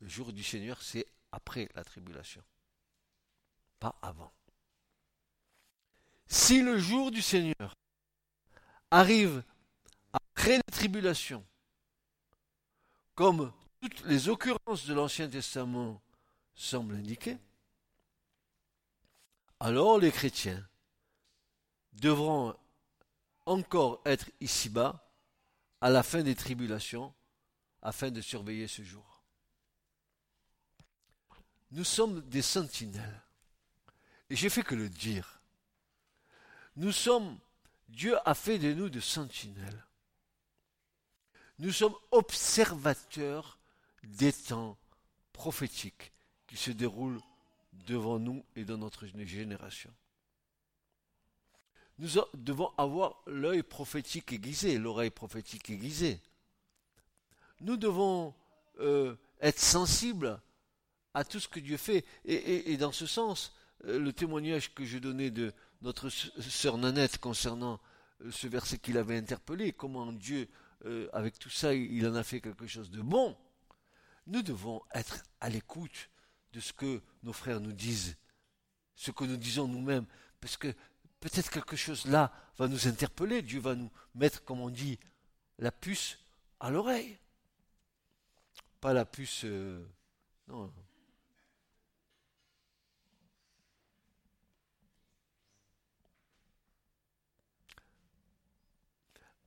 Le 0.00 0.08
jour 0.08 0.32
du 0.32 0.42
Seigneur, 0.42 0.82
c'est 0.82 1.06
après 1.32 1.68
la 1.74 1.84
tribulation, 1.84 2.42
pas 3.78 3.98
avant. 4.02 4.32
Si 6.26 6.60
le 6.60 6.78
jour 6.78 7.10
du 7.10 7.22
Seigneur 7.22 7.74
arrive 8.90 9.42
après 10.12 10.56
la 10.56 10.72
tribulation, 10.72 11.44
comme 13.14 13.52
toutes 13.80 14.04
les 14.04 14.28
occurrences 14.28 14.86
de 14.86 14.94
l'Ancien 14.94 15.28
Testament 15.28 16.02
semblent 16.54 16.96
indiquer, 16.96 17.38
alors 19.60 19.98
les 19.98 20.12
chrétiens 20.12 20.68
devront 21.94 22.54
encore 23.46 24.00
être 24.04 24.30
ici-bas 24.40 25.10
à 25.80 25.90
la 25.90 26.02
fin 26.02 26.22
des 26.22 26.34
tribulations 26.34 27.14
afin 27.82 28.10
de 28.10 28.20
surveiller 28.20 28.68
ce 28.68 28.82
jour. 28.82 29.07
Nous 31.70 31.84
sommes 31.84 32.20
des 32.28 32.42
sentinelles. 32.42 33.22
Et 34.30 34.36
j'ai 34.36 34.50
fait 34.50 34.62
que 34.62 34.74
le 34.74 34.88
dire. 34.88 35.40
Nous 36.76 36.92
sommes, 36.92 37.38
Dieu 37.88 38.16
a 38.24 38.34
fait 38.34 38.58
de 38.58 38.72
nous 38.72 38.88
des 38.88 39.00
sentinelles. 39.00 39.84
Nous 41.58 41.72
sommes 41.72 41.94
observateurs 42.10 43.58
des 44.04 44.32
temps 44.32 44.78
prophétiques 45.32 46.12
qui 46.46 46.56
se 46.56 46.70
déroulent 46.70 47.20
devant 47.86 48.18
nous 48.18 48.44
et 48.54 48.64
dans 48.64 48.78
notre 48.78 49.06
génération. 49.06 49.92
Nous 51.98 52.10
devons 52.34 52.72
avoir 52.78 53.20
l'œil 53.26 53.62
prophétique 53.62 54.32
aiguisé, 54.32 54.78
l'oreille 54.78 55.10
prophétique 55.10 55.68
aiguisée. 55.68 56.20
Nous 57.60 57.76
devons 57.76 58.34
euh, 58.78 59.16
être 59.40 59.58
sensibles 59.58 60.40
à 61.18 61.24
tout 61.24 61.40
ce 61.40 61.48
que 61.48 61.58
Dieu 61.58 61.76
fait. 61.76 62.04
Et, 62.24 62.76
dans 62.76 62.92
ce 62.92 63.04
sens, 63.06 63.52
euh, 63.86 63.98
le 63.98 64.12
témoignage 64.12 64.72
que 64.72 64.84
je 64.84 64.98
donnais 64.98 65.30
de 65.30 65.52
notre 65.82 66.10
sœur 66.10 66.78
Nanette 66.78 67.18
concernant 67.18 67.80
euh, 68.22 68.30
ce 68.30 68.46
verset 68.46 68.78
qu'il 68.78 68.96
avait 68.96 69.16
interpellé, 69.16 69.72
comment 69.72 70.12
Dieu, 70.12 70.48
euh, 70.84 71.08
avec 71.12 71.38
tout 71.38 71.50
ça, 71.50 71.74
il 71.74 72.06
en 72.06 72.14
a 72.14 72.22
fait 72.22 72.40
quelque 72.40 72.68
chose 72.68 72.90
de 72.90 73.02
bon, 73.02 73.36
nous 74.28 74.42
devons 74.42 74.80
être 74.94 75.24
à 75.40 75.48
l'écoute 75.48 76.08
de 76.52 76.60
ce 76.60 76.72
que 76.72 77.02
nos 77.24 77.32
frères 77.32 77.60
nous 77.60 77.72
disent, 77.72 78.16
ce 78.94 79.10
que 79.10 79.24
nous 79.24 79.36
disons 79.36 79.66
nous-mêmes, 79.66 80.06
parce 80.40 80.56
que 80.56 80.68
peut-être 81.18 81.50
quelque 81.50 81.74
chose 81.74 82.06
là 82.06 82.32
va 82.58 82.68
nous 82.68 82.86
interpeller, 82.86 83.42
Dieu 83.42 83.58
va 83.58 83.74
nous 83.74 83.90
mettre, 84.14 84.44
comme 84.44 84.60
on 84.60 84.70
dit, 84.70 85.00
la 85.58 85.72
puce 85.72 86.16
à 86.60 86.70
l'oreille. 86.70 87.18
Pas 88.80 88.92
la 88.92 89.04
puce... 89.04 89.44
non, 90.46 90.72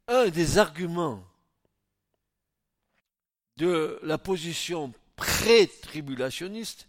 un 0.07 0.27
des 0.29 0.57
arguments 0.57 1.23
de 3.57 3.99
la 4.03 4.17
position 4.17 4.93
pré-tribulationniste 5.15 6.87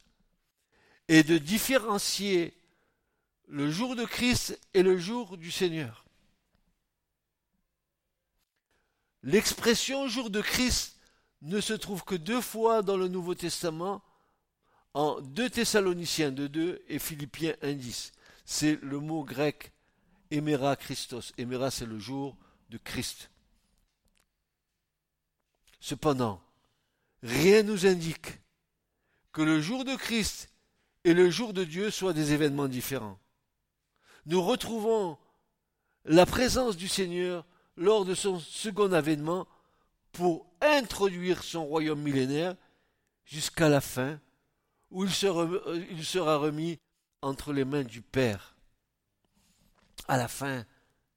est 1.08 1.22
de 1.22 1.38
différencier 1.38 2.54
le 3.48 3.70
jour 3.70 3.96
de 3.96 4.04
Christ 4.04 4.58
et 4.72 4.82
le 4.82 4.96
jour 4.96 5.36
du 5.36 5.50
Seigneur. 5.50 6.04
L'expression 9.22 10.08
jour 10.08 10.30
de 10.30 10.40
Christ 10.40 10.96
ne 11.42 11.60
se 11.60 11.74
trouve 11.74 12.04
que 12.04 12.14
deux 12.14 12.40
fois 12.40 12.82
dans 12.82 12.96
le 12.96 13.08
Nouveau 13.08 13.34
Testament, 13.34 14.02
en 14.94 15.20
2 15.20 15.50
Thessaloniciens 15.50 16.30
2.2 16.30 16.80
et 16.88 16.98
Philippiens 16.98 17.54
1.10. 17.62 18.12
C'est 18.44 18.78
le 18.82 18.98
mot 18.98 19.24
grec 19.24 19.72
Emera 20.30 20.76
Christos. 20.76 21.32
Emera, 21.38 21.70
c'est 21.70 21.86
le 21.86 21.98
jour 21.98 22.36
de 22.72 22.78
Christ. 22.78 23.30
Cependant, 25.78 26.42
rien 27.22 27.62
nous 27.62 27.86
indique 27.86 28.40
que 29.30 29.42
le 29.42 29.60
jour 29.60 29.84
de 29.84 29.94
Christ 29.94 30.50
et 31.04 31.12
le 31.12 31.30
jour 31.30 31.52
de 31.52 31.64
Dieu 31.64 31.90
soient 31.90 32.14
des 32.14 32.32
événements 32.32 32.68
différents. 32.68 33.18
Nous 34.24 34.42
retrouvons 34.42 35.18
la 36.06 36.24
présence 36.24 36.76
du 36.76 36.88
Seigneur 36.88 37.44
lors 37.76 38.06
de 38.06 38.14
son 38.14 38.40
second 38.40 38.92
avènement 38.92 39.46
pour 40.12 40.46
introduire 40.62 41.42
son 41.42 41.66
royaume 41.66 42.00
millénaire 42.00 42.56
jusqu'à 43.24 43.68
la 43.68 43.80
fin, 43.82 44.18
où 44.90 45.04
il 45.04 45.12
sera, 45.12 46.36
remis 46.36 46.78
entre 47.20 47.52
les 47.52 47.64
mains 47.64 47.84
du 47.84 48.00
Père. 48.00 48.56
À 50.08 50.16
la 50.16 50.28
fin 50.28 50.64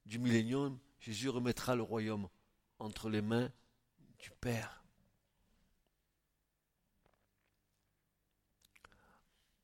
du 0.06 0.20
millénium, 0.20 0.78
Jésus 1.06 1.30
remettra 1.30 1.76
le 1.76 1.84
royaume 1.84 2.28
entre 2.80 3.12
les 3.12 3.22
mains 3.22 3.52
du 4.18 4.32
Père. 4.42 4.84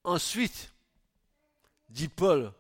Ensuite, 0.04 0.72
dit 1.90 2.10
Paul, 2.10 2.54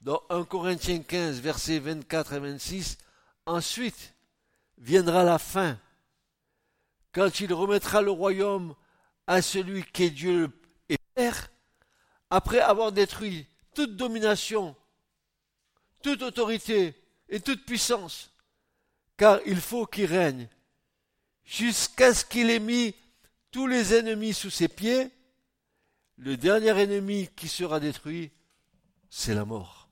dans 0.00 0.22
1 0.30 0.44
Corinthiens 0.44 1.02
15, 1.02 1.40
versets 1.40 1.78
24 1.78 2.32
et 2.32 2.38
26, 2.38 2.96
ensuite 3.44 4.14
viendra 4.78 5.22
la 5.22 5.38
fin, 5.38 5.78
quand 7.12 7.40
il 7.40 7.52
remettra 7.52 8.00
le 8.00 8.12
royaume 8.12 8.74
à 9.26 9.42
celui 9.42 9.84
qui 9.84 10.04
est 10.04 10.10
Dieu 10.10 10.50
et 10.88 10.96
Père, 11.14 11.50
après 12.30 12.60
avoir 12.60 12.92
détruit 12.92 13.46
toute 13.74 13.94
domination, 13.96 14.74
toute 16.02 16.22
autorité 16.22 16.94
et 17.30 17.40
toute 17.40 17.64
puissance, 17.64 18.30
car 19.16 19.40
il 19.46 19.60
faut 19.60 19.86
qu'il 19.86 20.06
règne, 20.06 20.48
jusqu'à 21.44 22.12
ce 22.12 22.24
qu'il 22.24 22.50
ait 22.50 22.58
mis 22.58 22.94
tous 23.50 23.66
les 23.66 23.94
ennemis 23.94 24.34
sous 24.34 24.50
ses 24.50 24.68
pieds, 24.68 25.10
le 26.16 26.36
dernier 26.36 26.78
ennemi 26.78 27.28
qui 27.34 27.48
sera 27.48 27.80
détruit, 27.80 28.30
c'est 29.08 29.34
la 29.34 29.44
mort. 29.44 29.88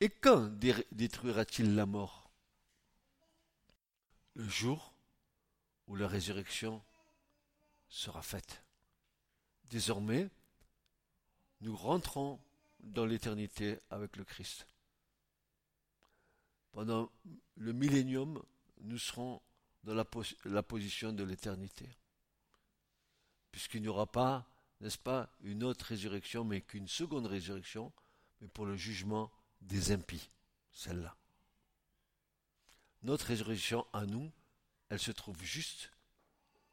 Et 0.00 0.08
quand 0.08 0.48
détruira-t-il 0.92 1.74
la 1.74 1.86
mort? 1.86 2.30
Le 4.34 4.48
jour 4.48 4.94
où 5.88 5.96
la 5.96 6.06
résurrection 6.06 6.80
sera 7.88 8.22
faite. 8.22 8.62
Désormais, 9.64 10.28
nous 11.62 11.76
rentrons 11.76 12.38
dans 12.80 13.06
l'éternité 13.06 13.78
avec 13.90 14.16
le 14.16 14.24
Christ. 14.24 14.66
Pendant 16.72 17.10
le 17.56 17.72
millénium, 17.72 18.42
nous 18.80 18.98
serons 18.98 19.40
dans 19.84 19.94
la, 19.94 20.62
position 20.62 21.12
de 21.12 21.24
l'éternité. 21.24 21.88
Puisqu'il 23.50 23.82
n'y 23.82 23.88
aura 23.88 24.06
pas, 24.06 24.46
n'est-ce 24.80 24.98
pas, 24.98 25.30
une 25.40 25.64
autre 25.64 25.86
résurrection, 25.86 26.44
mais 26.44 26.60
qu'une 26.60 26.88
seconde 26.88 27.26
résurrection, 27.26 27.92
mais 28.40 28.48
pour 28.48 28.66
le 28.66 28.76
jugement 28.76 29.30
des 29.60 29.92
impies, 29.92 30.28
celle-là. 30.72 31.16
Notre 33.02 33.26
résurrection 33.26 33.86
à 33.92 34.04
nous, 34.06 34.30
elle 34.88 34.98
se 34.98 35.12
trouve 35.12 35.42
juste 35.42 35.90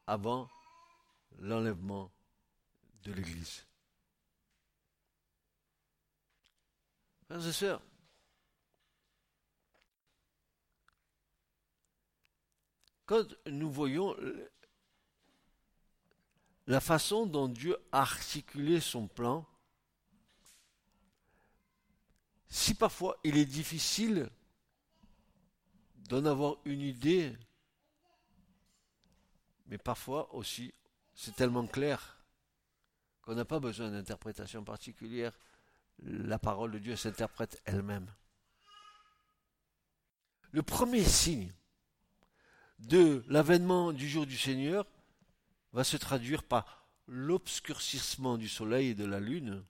avant 0.08 0.50
l'enlèvement 1.40 2.12
de 3.04 3.14
l'Église. 3.14 3.66
Frères 7.28 7.48
et 7.48 7.54
sœurs, 7.54 7.82
quand 13.06 13.26
nous 13.48 13.72
voyons 13.72 14.16
la 16.68 16.80
façon 16.80 17.26
dont 17.26 17.48
Dieu 17.48 17.78
a 17.92 18.02
articulé 18.02 18.80
son 18.80 19.08
plan, 19.08 19.46
si 22.48 22.76
parfois 22.76 23.18
il 23.24 23.38
est 23.38 23.46
difficile 23.46 24.30
d'en 25.96 26.26
avoir 26.26 26.58
une 26.66 26.82
idée, 26.82 27.36
mais 29.66 29.80
parfois 29.80 30.34
aussi 30.34 30.74
c'est 31.16 31.36
tellement 31.36 31.66
clair 31.66 32.24
qu'on 33.22 33.34
n'a 33.34 33.46
pas 33.46 33.60
besoin 33.60 33.90
d'interprétation 33.90 34.64
particulière, 34.64 35.38
la 36.04 36.40
parole 36.40 36.72
de 36.72 36.80
Dieu 36.80 36.96
s'interprète 36.96 37.62
elle-même. 37.66 38.12
Le 40.52 40.64
premier 40.64 41.04
signe 41.04 41.52
de 42.80 43.24
l'avènement 43.28 43.94
du 43.94 44.08
jour 44.08 44.26
du 44.26 44.38
Seigneur 44.38 44.86
va 45.74 45.84
se 45.84 45.98
traduire 45.98 46.44
par 46.44 46.88
l'obscurcissement 47.08 48.38
du 48.38 48.48
soleil 48.48 48.90
et 48.90 48.96
de 48.96 49.06
la 49.06 49.20
lune 49.20 49.64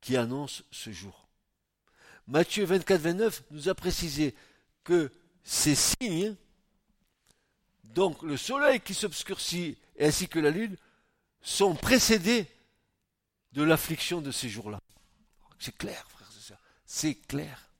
qui 0.00 0.16
annonce 0.16 0.64
ce 0.70 0.92
jour. 0.92 1.28
Matthieu 2.26 2.64
24, 2.64 3.00
29 3.00 3.42
nous 3.50 3.68
a 3.68 3.74
précisé 3.74 4.34
que 4.82 5.10
ces 5.42 5.74
signes, 5.74 6.36
donc 7.84 8.22
le 8.22 8.36
soleil 8.36 8.80
qui 8.80 8.94
s'obscurcit 8.94 9.78
ainsi 9.98 10.28
que 10.28 10.38
la 10.38 10.50
lune, 10.50 10.76
sont 11.40 11.74
précédés 11.74 12.46
de 13.52 13.62
l'affliction 13.62 14.20
de 14.20 14.30
ces 14.30 14.48
jours-là. 14.48 14.80
C'est 15.64 15.78
clair, 15.78 16.06
frères 16.10 16.28
et 16.28 16.40
sœurs, 16.42 16.60
c'est 16.84 17.14
clair. 17.14 17.70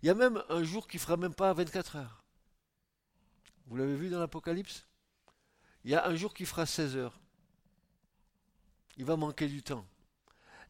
Il 0.00 0.06
y 0.06 0.08
a 0.08 0.14
même 0.14 0.42
un 0.48 0.62
jour 0.62 0.88
qui 0.88 0.96
fera 0.96 1.18
même 1.18 1.34
pas 1.34 1.52
24 1.52 1.96
heures. 1.96 2.24
Vous 3.66 3.76
l'avez 3.76 3.94
vu 3.94 4.08
dans 4.08 4.18
l'Apocalypse? 4.18 4.86
Il 5.84 5.90
y 5.90 5.94
a 5.94 6.06
un 6.06 6.16
jour 6.16 6.32
qui 6.32 6.46
fera 6.46 6.64
16 6.64 6.96
heures. 6.96 7.20
Il 8.96 9.04
va 9.04 9.16
manquer 9.16 9.46
du 9.46 9.62
temps. 9.62 9.84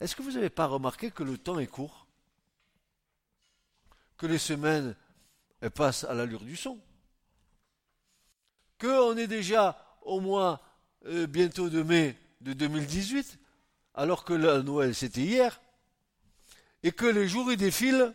Est-ce 0.01 0.17
que 0.17 0.23
vous 0.23 0.33
n'avez 0.33 0.51
pas 0.51 0.67
remarqué 0.67 1.13
que 1.13 1.23
le 1.23 1.39
temps 1.39 1.61
est 1.61 1.69
court? 1.69 2.09
Que 4.17 4.27
les 4.27 4.39
semaines 4.39 4.97
passent 5.77 6.03
à 6.03 6.13
l'allure 6.13 6.43
du 6.43 6.57
son? 6.57 6.81
Qu'on 8.81 9.17
est 9.17 9.29
déjà 9.29 9.97
au 10.03 10.19
mois 10.19 10.61
euh, 11.07 11.29
bientôt 11.29 11.71
de 11.71 11.85
mai 11.85 12.19
de 12.41 12.53
2018, 12.53 13.39
alors 13.95 14.25
que 14.25 14.33
la 14.33 14.61
Noël 14.65 14.93
c'était 14.93 15.21
hier, 15.21 15.61
et 16.83 16.93
que 16.93 17.07
les 17.07 17.29
jours 17.29 17.51
y 17.51 17.57
défilent, 17.57 18.15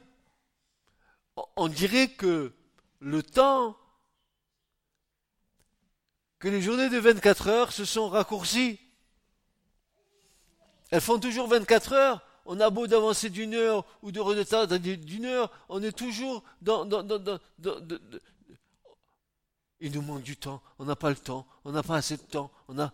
on 1.56 1.67
dirait 1.67 2.10
que 2.10 2.54
le 2.99 3.23
temps 3.23 3.78
que 6.39 6.49
les 6.49 6.62
journées 6.62 6.89
de 6.89 6.97
24 6.97 7.47
heures 7.47 7.71
se 7.71 7.86
sont 7.86 8.10
raccourcies. 8.10 8.78
Elles 10.91 10.99
font 10.99 11.17
toujours 11.17 11.47
24 11.47 11.93
heures. 11.93 12.21
On 12.45 12.60
a 12.60 12.69
beau 12.69 12.86
d'avancer 12.86 13.30
d'une 13.30 13.54
heure 13.54 13.86
ou 14.02 14.12
de 14.12 14.19
retard 14.19 14.67
d'une 14.67 15.26
heure, 15.26 15.49
on 15.69 15.82
est 15.82 15.97
toujours 15.97 16.43
dans... 16.62 16.84
dans, 16.84 17.39
il 19.80 19.93
nous 19.93 20.02
manque 20.02 20.23
du 20.23 20.36
temps, 20.36 20.62
on 20.80 20.86
n'a 20.86 20.97
pas 20.97 21.10
le 21.10 21.15
temps, 21.15 21.47
on 21.63 21.71
n'a 21.71 21.84
pas 21.84 21.95
assez 21.95 22.17
de 22.17 22.21
temps, 22.23 22.52
on 22.67 22.78
a... 22.78 22.91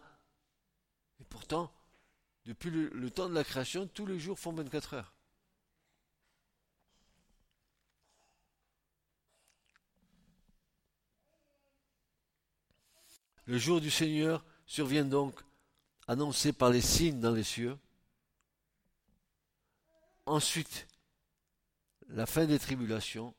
Et 1.20 1.24
pourtant, 1.24 1.72
depuis 2.46 2.70
le 2.70 3.10
temps 3.10 3.30
de 3.30 3.34
la 3.34 3.44
création, 3.44 3.88
tous 3.88 4.06
les 4.06 4.20
jours 4.20 4.38
font 4.38 4.54
24 4.54 4.94
heures. 4.94 5.14
Le 13.50 13.58
jour 13.58 13.82
du 13.82 13.90
Seigneur 13.90 14.46
survient 14.68 15.06
donc, 15.06 15.34
annoncé 16.08 16.54
par 16.54 16.70
les 16.70 16.82
signes 16.82 17.20
dans 17.20 17.32
les 17.32 17.44
cieux. 17.44 17.80
Ensuite, 20.28 20.88
la 22.10 22.28
fin 22.28 22.46
des 22.46 22.60
tribulations. 22.60 23.34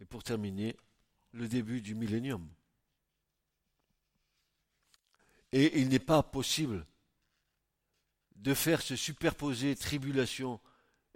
Et 0.00 0.06
pour 0.06 0.22
terminer, 0.22 0.78
le 1.32 1.46
début 1.46 1.82
du 1.82 1.94
millénium. 1.94 2.48
Et 5.52 5.78
il 5.78 5.90
n'est 5.90 5.98
pas 5.98 6.22
possible 6.22 6.86
de 8.36 8.54
faire 8.54 8.80
se 8.80 8.96
superposer 8.96 9.76
tribulation 9.76 10.58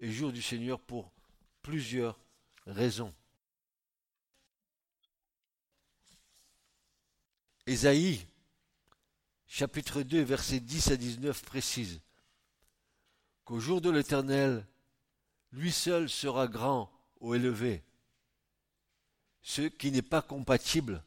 et 0.01 0.13
jour 0.13 0.33
du 0.33 0.43
Seigneur 0.43 0.79
pour 0.79 1.11
plusieurs 1.63 2.21
raisons. 2.67 3.15
Ésaïe, 7.67 8.27
chapitre 9.47 10.03
2, 10.03 10.23
versets 10.23 10.61
10 10.61 10.91
à 10.91 10.97
19 10.97 11.43
précise 11.45 12.01
qu'au 13.45 13.59
jour 13.59 13.81
de 13.81 13.91
l'Éternel, 13.91 14.67
lui 15.53 15.73
seul 15.73 16.11
sera 16.11 16.47
grand 16.47 16.91
ou 17.21 17.35
élevé, 17.35 17.83
ce 19.43 19.63
qui 19.63 19.91
n'est 19.93 20.03
pas 20.03 20.21
compatible 20.21 21.03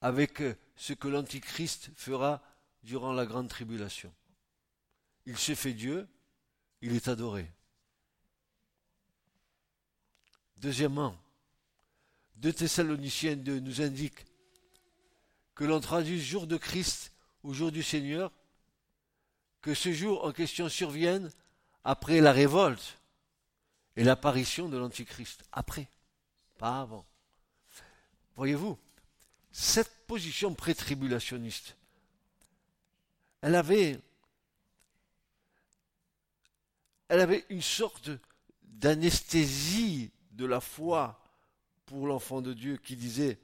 avec 0.00 0.42
ce 0.74 0.94
que 0.94 1.08
l'Antichrist 1.08 1.90
fera 1.96 2.42
durant 2.82 3.12
la 3.12 3.26
grande 3.26 3.48
tribulation. 3.48 4.12
Il 5.26 5.36
se 5.36 5.54
fait 5.54 5.74
Dieu, 5.74 6.08
il 6.80 6.94
est 6.94 7.08
adoré. 7.08 7.50
Deuxièmement, 10.56 11.16
2 12.36 12.52
Thessaloniciens 12.52 13.36
2 13.36 13.60
nous 13.60 13.82
indique 13.82 14.24
que 15.62 15.66
l'on 15.68 15.78
traduise 15.78 16.24
jour 16.24 16.48
de 16.48 16.56
Christ 16.56 17.12
ou 17.44 17.54
jour 17.54 17.70
du 17.70 17.84
Seigneur, 17.84 18.32
que 19.60 19.74
ce 19.74 19.92
jour 19.92 20.24
en 20.24 20.32
question 20.32 20.68
survienne 20.68 21.30
après 21.84 22.20
la 22.20 22.32
révolte 22.32 22.98
et 23.94 24.02
l'apparition 24.02 24.68
de 24.68 24.76
l'Antichrist. 24.76 25.44
Après, 25.52 25.86
pas 26.58 26.80
avant. 26.80 27.06
Voyez-vous, 28.34 28.76
cette 29.52 30.04
position 30.08 30.52
pré-tribulationniste, 30.52 31.76
elle 33.40 33.54
avait, 33.54 34.00
elle 37.06 37.20
avait 37.20 37.46
une 37.50 37.62
sorte 37.62 38.10
d'anesthésie 38.62 40.10
de 40.32 40.44
la 40.44 40.60
foi 40.60 41.22
pour 41.86 42.08
l'enfant 42.08 42.42
de 42.42 42.52
Dieu 42.52 42.78
qui 42.78 42.96
disait, 42.96 43.38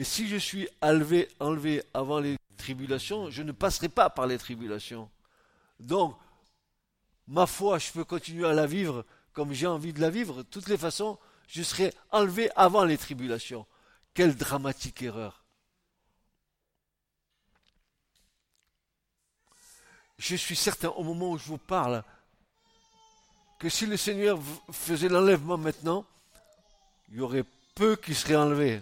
mais 0.00 0.04
si 0.04 0.26
je 0.26 0.38
suis 0.38 0.66
enlevé, 0.80 1.28
enlevé 1.40 1.82
avant 1.92 2.20
les 2.20 2.38
tribulations, 2.56 3.28
je 3.28 3.42
ne 3.42 3.52
passerai 3.52 3.90
pas 3.90 4.08
par 4.08 4.26
les 4.26 4.38
tribulations. 4.38 5.10
Donc, 5.78 6.16
ma 7.28 7.44
foi, 7.44 7.78
je 7.78 7.92
peux 7.92 8.04
continuer 8.04 8.46
à 8.46 8.54
la 8.54 8.66
vivre 8.66 9.04
comme 9.34 9.52
j'ai 9.52 9.66
envie 9.66 9.92
de 9.92 10.00
la 10.00 10.08
vivre. 10.08 10.36
De 10.36 10.42
toutes 10.42 10.68
les 10.68 10.78
façons, 10.78 11.18
je 11.48 11.62
serai 11.62 11.92
enlevé 12.12 12.48
avant 12.56 12.84
les 12.84 12.96
tribulations. 12.96 13.66
Quelle 14.14 14.34
dramatique 14.34 15.02
erreur. 15.02 15.44
Je 20.16 20.34
suis 20.34 20.56
certain 20.56 20.88
au 20.88 21.02
moment 21.02 21.32
où 21.32 21.36
je 21.36 21.44
vous 21.44 21.58
parle 21.58 22.02
que 23.58 23.68
si 23.68 23.84
le 23.84 23.98
Seigneur 23.98 24.38
faisait 24.72 25.10
l'enlèvement 25.10 25.58
maintenant, 25.58 26.06
il 27.10 27.16
y 27.18 27.20
aurait 27.20 27.44
peu 27.74 27.96
qui 27.96 28.14
seraient 28.14 28.36
enlevés. 28.36 28.80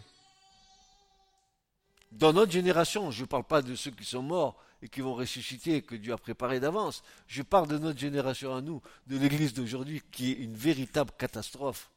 Dans 2.11 2.33
notre 2.33 2.53
génération, 2.53 3.11
je 3.11 3.23
ne 3.23 3.27
parle 3.27 3.45
pas 3.45 3.63
de 3.63 3.75
ceux 3.75 3.91
qui 3.91 4.05
sont 4.05 4.23
morts 4.23 4.59
et 4.81 4.89
qui 4.89 5.01
vont 5.01 5.15
ressusciter, 5.15 5.83
que 5.83 5.95
Dieu 5.95 6.13
a 6.13 6.19
préparé 6.19 6.61
d'avance. 6.61 7.03
Je 7.27 7.43
parle 7.43 7.69
de 7.69 7.79
notre 7.79 7.99
génération 7.99 8.55
à 8.55 8.61
nous, 8.61 8.81
de 9.07 9.19
l'Église 9.19 9.53
d'aujourd'hui, 9.53 10.03
qui 10.11 10.33
est 10.33 10.37
une 10.37 10.55
véritable 10.55 11.11
catastrophe. 11.19 11.91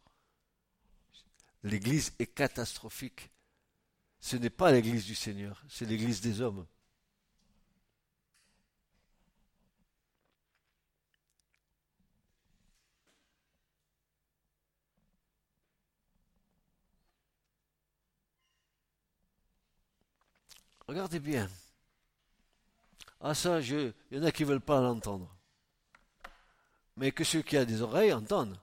L'Église 1.64 2.14
est 2.20 2.28
catastrophique. 2.28 3.30
Ce 4.20 4.36
n'est 4.36 4.50
pas 4.50 4.72
l'Église 4.72 5.06
du 5.06 5.16
Seigneur, 5.16 5.64
c'est 5.70 5.86
l'Église 5.86 6.22
des 6.22 6.42
hommes. 6.42 6.66
Regardez 20.92 21.22
bien. 21.22 21.50
Ah 23.22 23.34
ça, 23.34 23.62
il 23.62 23.94
y 24.12 24.20
en 24.20 24.24
a 24.24 24.32
qui 24.34 24.44
ne 24.44 24.50
veulent 24.50 24.60
pas 24.60 24.82
l'entendre. 24.82 25.34
Mais 26.98 27.14
que 27.14 27.24
ceux 27.24 27.42
qui 27.42 27.58
ont 27.58 27.64
des 27.64 27.82
oreilles 27.82 28.12
entendent 28.12 28.60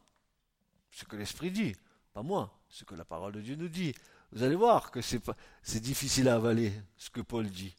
ce 0.91 1.07
que 1.07 1.17
l'Esprit 1.17 1.51
dit, 1.51 1.75
pas 2.13 2.23
moi, 2.23 2.55
ce 2.69 2.85
que 2.85 2.95
la 2.95 3.07
parole 3.07 3.33
de 3.33 3.41
Dieu 3.41 3.57
nous 3.57 3.71
dit. 3.71 3.95
Vous 4.31 4.43
allez 4.43 4.57
voir 4.57 4.91
que 4.91 5.01
c'est, 5.01 5.25
c'est 5.63 5.81
difficile 5.81 6.29
à 6.29 6.35
avaler 6.35 6.71
ce 6.99 7.09
que 7.09 7.23
Paul 7.23 7.49
dit. 7.49 7.75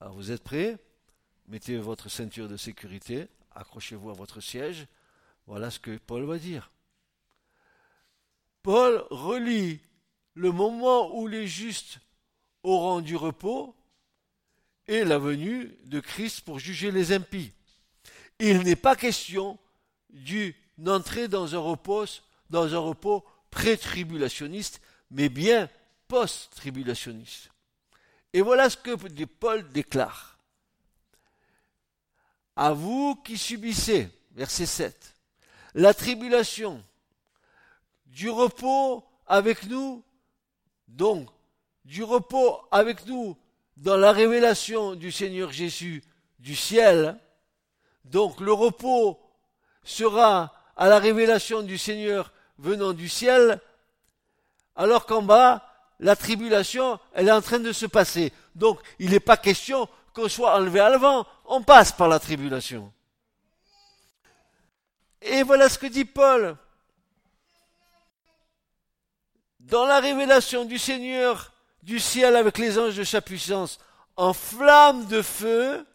Alors 0.00 0.14
vous 0.14 0.30
êtes 0.30 0.42
prêts? 0.42 0.78
Mettez 1.46 1.76
votre 1.76 2.08
ceinture 2.08 2.48
de 2.48 2.56
sécurité, 2.56 3.28
accrochez-vous 3.50 4.08
à 4.08 4.14
votre 4.14 4.40
siège. 4.40 4.86
Voilà 5.46 5.70
ce 5.70 5.78
que 5.78 5.98
Paul 5.98 6.24
va 6.24 6.38
dire. 6.38 6.72
Paul 8.62 9.04
relie 9.10 9.82
le 10.32 10.52
moment 10.52 11.14
où 11.18 11.26
les 11.26 11.46
justes 11.46 12.00
auront 12.62 13.00
du 13.00 13.16
repos 13.16 13.74
et 14.86 15.04
la 15.04 15.18
venue 15.18 15.76
de 15.84 16.00
Christ 16.00 16.42
pour 16.42 16.58
juger 16.58 16.90
les 16.90 17.12
impies. 17.12 17.52
Il 18.38 18.60
n'est 18.62 18.76
pas 18.76 18.96
question 18.96 19.58
d'une 20.10 20.54
entrée 20.86 21.28
dans 21.28 21.54
un 21.54 21.58
repos, 21.58 22.06
dans 22.50 22.74
un 22.74 22.78
repos 22.78 23.24
pré-tribulationniste, 23.50 24.80
mais 25.10 25.28
bien 25.28 25.68
post-tribulationniste. 26.08 27.50
Et 28.32 28.40
voilà 28.40 28.70
ce 28.70 28.76
que 28.76 29.24
Paul 29.24 29.68
déclare. 29.70 30.38
À 32.56 32.72
vous 32.72 33.16
qui 33.16 33.38
subissez, 33.38 34.08
verset 34.32 34.66
7, 34.66 35.14
la 35.74 35.94
tribulation, 35.94 36.82
du 38.06 38.28
repos 38.28 39.04
avec 39.26 39.64
nous, 39.64 40.04
donc 40.88 41.30
du 41.84 42.02
repos 42.02 42.60
avec 42.70 43.06
nous 43.06 43.36
dans 43.76 43.96
la 43.96 44.12
révélation 44.12 44.94
du 44.94 45.10
Seigneur 45.10 45.52
Jésus 45.52 46.02
du 46.38 46.54
ciel. 46.54 47.18
Donc 48.04 48.40
le 48.40 48.52
repos 48.52 49.18
sera 49.84 50.54
à 50.76 50.88
la 50.88 50.98
révélation 50.98 51.62
du 51.62 51.78
Seigneur 51.78 52.32
venant 52.58 52.92
du 52.92 53.08
ciel, 53.08 53.60
alors 54.76 55.06
qu'en 55.06 55.22
bas, 55.22 55.68
la 55.98 56.16
tribulation, 56.16 56.98
elle 57.12 57.28
est 57.28 57.32
en 57.32 57.42
train 57.42 57.58
de 57.58 57.72
se 57.72 57.86
passer. 57.86 58.32
Donc 58.54 58.80
il 58.98 59.10
n'est 59.10 59.20
pas 59.20 59.36
question 59.36 59.88
qu'on 60.14 60.28
soit 60.28 60.54
enlevé 60.54 60.80
à 60.80 60.88
l'avant, 60.88 61.26
on 61.46 61.62
passe 61.62 61.92
par 61.92 62.08
la 62.08 62.18
tribulation. 62.18 62.92
Et 65.20 65.42
voilà 65.42 65.68
ce 65.68 65.78
que 65.78 65.86
dit 65.86 66.04
Paul. 66.04 66.56
Dans 69.60 69.86
la 69.86 70.00
révélation 70.00 70.64
du 70.64 70.78
Seigneur 70.78 71.51
du 71.82 71.98
ciel 71.98 72.36
avec 72.36 72.58
les 72.58 72.78
anges 72.78 72.96
de 72.96 73.04
sa 73.04 73.20
puissance 73.20 73.78
en 74.16 74.32
flamme 74.32 75.06
de 75.06 75.22
feu, 75.22 75.86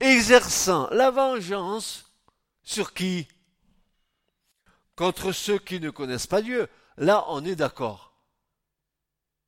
exerçant 0.00 0.88
la 0.90 1.10
vengeance 1.10 2.12
sur 2.62 2.94
qui? 2.94 3.28
Contre 4.96 5.32
ceux 5.32 5.58
qui 5.58 5.80
ne 5.80 5.90
connaissent 5.90 6.26
pas 6.26 6.42
Dieu. 6.42 6.68
Là, 6.96 7.24
on 7.28 7.44
est 7.44 7.56
d'accord. 7.56 8.12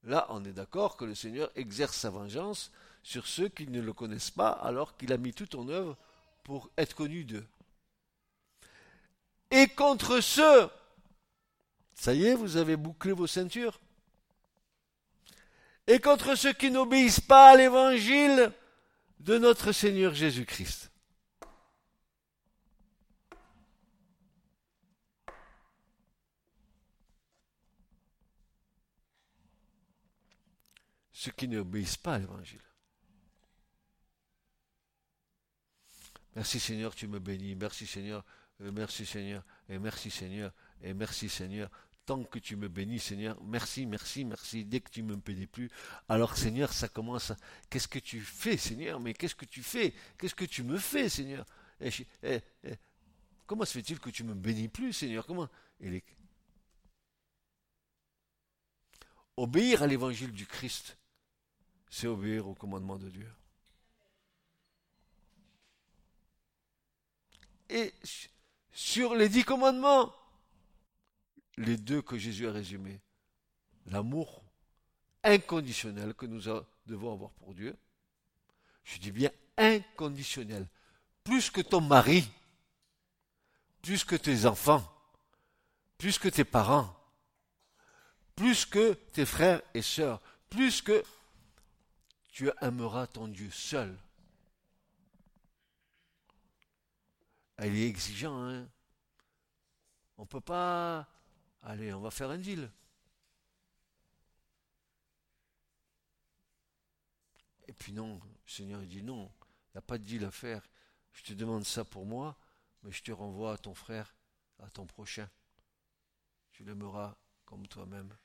Là, 0.05 0.27
on 0.31 0.45
est 0.45 0.53
d'accord 0.53 0.97
que 0.97 1.05
le 1.05 1.15
Seigneur 1.15 1.51
exerce 1.57 1.97
sa 1.97 2.11
vengeance 2.11 2.71
sur 3.03 3.27
ceux 3.27 3.49
qui 3.49 3.67
ne 3.67 3.81
le 3.81 3.93
connaissent 3.93 4.31
pas 4.31 4.51
alors 4.51 4.97
qu'il 4.97 5.13
a 5.13 5.17
mis 5.17 5.33
tout 5.33 5.57
en 5.57 5.69
œuvre 5.69 5.97
pour 6.45 6.71
être 6.77 6.95
connu 6.95 7.25
d'eux. 7.25 7.47
Et 9.51 9.69
contre 9.69 10.21
ceux, 10.21 10.69
ça 11.95 12.15
y 12.15 12.27
est, 12.27 12.35
vous 12.35 12.57
avez 12.57 12.77
bouclé 12.77 13.13
vos 13.13 13.27
ceintures 13.27 13.81
et 15.91 15.99
contre 15.99 16.37
ceux 16.37 16.53
qui 16.53 16.71
n'obéissent 16.71 17.19
pas 17.19 17.51
à 17.51 17.57
l'évangile 17.57 18.53
de 19.19 19.39
notre 19.39 19.73
Seigneur 19.73 20.15
Jésus-Christ. 20.15 20.93
Ceux 31.11 31.33
qui 31.33 31.49
n'obéissent 31.49 31.97
pas 31.97 32.15
à 32.15 32.19
l'évangile. 32.21 32.63
Merci 36.37 36.61
Seigneur, 36.61 36.95
tu 36.95 37.09
me 37.09 37.19
bénis. 37.19 37.57
Merci 37.57 37.89
Seigneur, 37.89 38.25
euh, 38.61 38.71
merci 38.71 39.05
Seigneur, 39.05 39.43
et 39.69 39.81
merci 39.81 40.09
Seigneur, 40.13 40.53
et 40.83 40.95
merci 40.95 41.29
Seigneur 41.29 41.69
tant 42.11 42.25
que 42.25 42.41
tu 42.41 42.57
me 42.57 42.67
bénis, 42.67 42.99
Seigneur, 42.99 43.41
merci, 43.45 43.87
merci, 43.87 44.25
merci. 44.25 44.65
Dès 44.65 44.81
que 44.81 44.91
tu 44.91 45.05
me 45.05 45.15
bénis 45.15 45.47
plus, 45.47 45.71
alors 46.09 46.37
Seigneur, 46.37 46.73
ça 46.73 46.89
commence 46.89 47.31
à... 47.31 47.37
Qu'est-ce 47.69 47.87
que 47.87 48.01
tu 48.01 48.21
fais, 48.21 48.57
Seigneur? 48.57 48.99
Mais 48.99 49.15
qu'est-ce 49.15 49.37
que 49.37 49.45
tu 49.45 49.63
fais? 49.63 49.95
Qu'est-ce 50.19 50.35
que 50.35 50.45
tu 50.45 50.65
me 50.65 50.77
fais, 50.77 51.09
Seigneur? 51.09 51.47
Eh, 51.81 51.91
eh, 52.25 52.41
eh, 52.65 52.75
Comment 53.47 53.65
se 53.65 53.75
fait-il 53.75 54.01
que 54.01 54.11
tu 54.11 54.25
me 54.25 54.35
bénis 54.35 54.67
plus, 54.67 54.93
Seigneur? 54.93 55.25
Comment? 55.25 55.49
Obéir 59.37 59.85
à 59.85 59.87
l'évangile 59.87 60.33
du 60.33 60.47
Christ, 60.47 60.99
c'est 61.91 62.09
obéir 62.09 62.49
au 62.49 62.55
commandement 62.55 62.99
de 62.99 63.09
Dieu. 63.09 63.33
Et 67.69 67.95
sur 68.73 69.15
les 69.15 69.29
dix 69.29 69.45
commandements. 69.45 70.13
Les 71.61 71.77
deux 71.77 72.01
que 72.01 72.17
Jésus 72.17 72.49
a 72.49 72.53
résumés. 72.53 73.03
L'amour 73.85 74.43
inconditionnel 75.23 76.15
que 76.15 76.25
nous 76.25 76.41
devons 76.87 77.13
avoir 77.13 77.31
pour 77.33 77.55
Dieu. 77.55 77.77
Je 78.83 78.99
dis 78.99 79.13
bien 79.13 79.31
inconditionnel. 79.59 80.67
Plus 81.23 81.51
que 81.51 81.61
ton 81.61 81.83
mari, 81.83 82.27
plus 83.83 84.05
que 84.05 84.17
tes 84.17 84.47
enfants, 84.47 84.91
plus 85.99 86.19
que 86.19 86.31
tes 86.31 86.45
parents, 86.45 86.97
plus 88.37 88.65
que 88.65 88.95
tes 88.95 89.27
frères 89.27 89.61
et 89.75 89.83
sœurs, 89.83 90.23
plus 90.49 90.81
que 90.81 91.05
tu 92.33 92.51
aimeras 92.63 93.07
ton 93.07 93.29
Dieu 93.29 93.51
seul. 93.51 93.99
Elle 97.59 97.77
est 97.77 97.87
exigeant, 97.87 98.43
hein. 98.43 98.67
On 100.17 100.23
ne 100.23 100.27
peut 100.27 100.41
pas. 100.41 101.07
Allez, 101.63 101.93
on 101.93 102.01
va 102.01 102.11
faire 102.11 102.31
un 102.31 102.39
deal. 102.39 102.71
Et 107.69 107.73
puis 107.73 107.93
non, 107.93 108.21
le 108.25 108.51
Seigneur 108.51 108.81
dit 108.83 109.03
non, 109.03 109.31
il 109.43 109.77
n'y 109.77 109.79
a 109.79 109.83
pas 109.83 109.99
de 109.99 110.05
deal 110.05 110.25
à 110.25 110.31
faire. 110.31 110.69
Je 111.13 111.23
te 111.23 111.33
demande 111.33 111.65
ça 111.65 111.85
pour 111.85 112.07
moi, 112.07 112.37
mais 112.83 112.93
je 112.93 113.03
te 113.03 113.13
renvoie 113.13 113.55
à 113.55 113.59
ton 113.59 113.75
frère, 113.75 114.15
à 114.59 114.71
ton 114.71 114.87
prochain. 114.87 115.29
Tu 116.51 116.65
l'aimeras 116.65 117.17
comme 117.45 117.67
toi-même. 117.67 118.17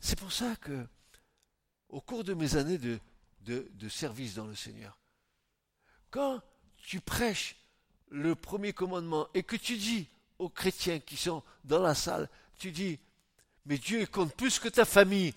C'est 0.00 0.18
pour 0.18 0.32
ça 0.32 0.56
que, 0.56 0.86
au 1.88 2.00
cours 2.00 2.24
de 2.24 2.34
mes 2.34 2.56
années 2.56 2.78
de, 2.78 3.00
de, 3.40 3.88
service 3.88 4.34
dans 4.34 4.46
le 4.46 4.54
Seigneur, 4.54 4.98
quand 6.10 6.42
tu 6.76 7.00
prêches 7.00 7.56
le 8.08 8.34
premier 8.34 8.72
commandement 8.72 9.28
et 9.34 9.42
que 9.42 9.56
tu 9.56 9.76
dis 9.76 10.08
aux 10.38 10.48
chrétiens 10.48 11.00
qui 11.00 11.16
sont 11.16 11.42
dans 11.64 11.80
la 11.80 11.94
salle, 11.94 12.28
tu 12.58 12.70
dis, 12.70 12.98
mais 13.66 13.78
Dieu 13.78 14.06
compte 14.06 14.34
plus 14.34 14.58
que 14.58 14.68
ta 14.68 14.84
famille. 14.84 15.34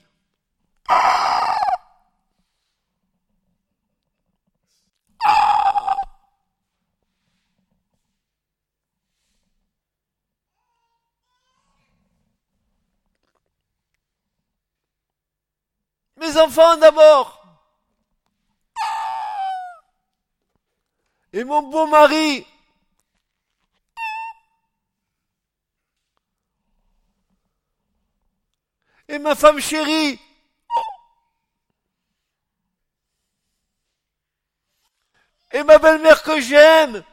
Mes 16.17 16.37
enfants 16.37 16.77
d'abord. 16.77 17.43
Et 21.33 21.43
mon 21.43 21.63
beau 21.63 21.87
mari. 21.87 22.45
Et 29.11 29.19
ma 29.19 29.35
femme 29.35 29.59
chérie. 29.59 30.17
Et 35.51 35.63
ma 35.63 35.77
belle-mère 35.79 36.23
que 36.23 36.39
j'aime. 36.39 37.03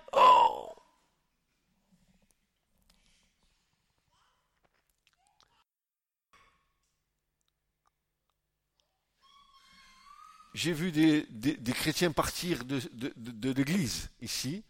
j'ai 10.54 10.72
vu 10.72 10.90
des, 10.90 11.72
chrétiens 11.72 12.11
partir 12.11 12.64
de, 12.64 12.80
de 12.92 13.52
l'église 13.52 14.11
ici 14.20 14.64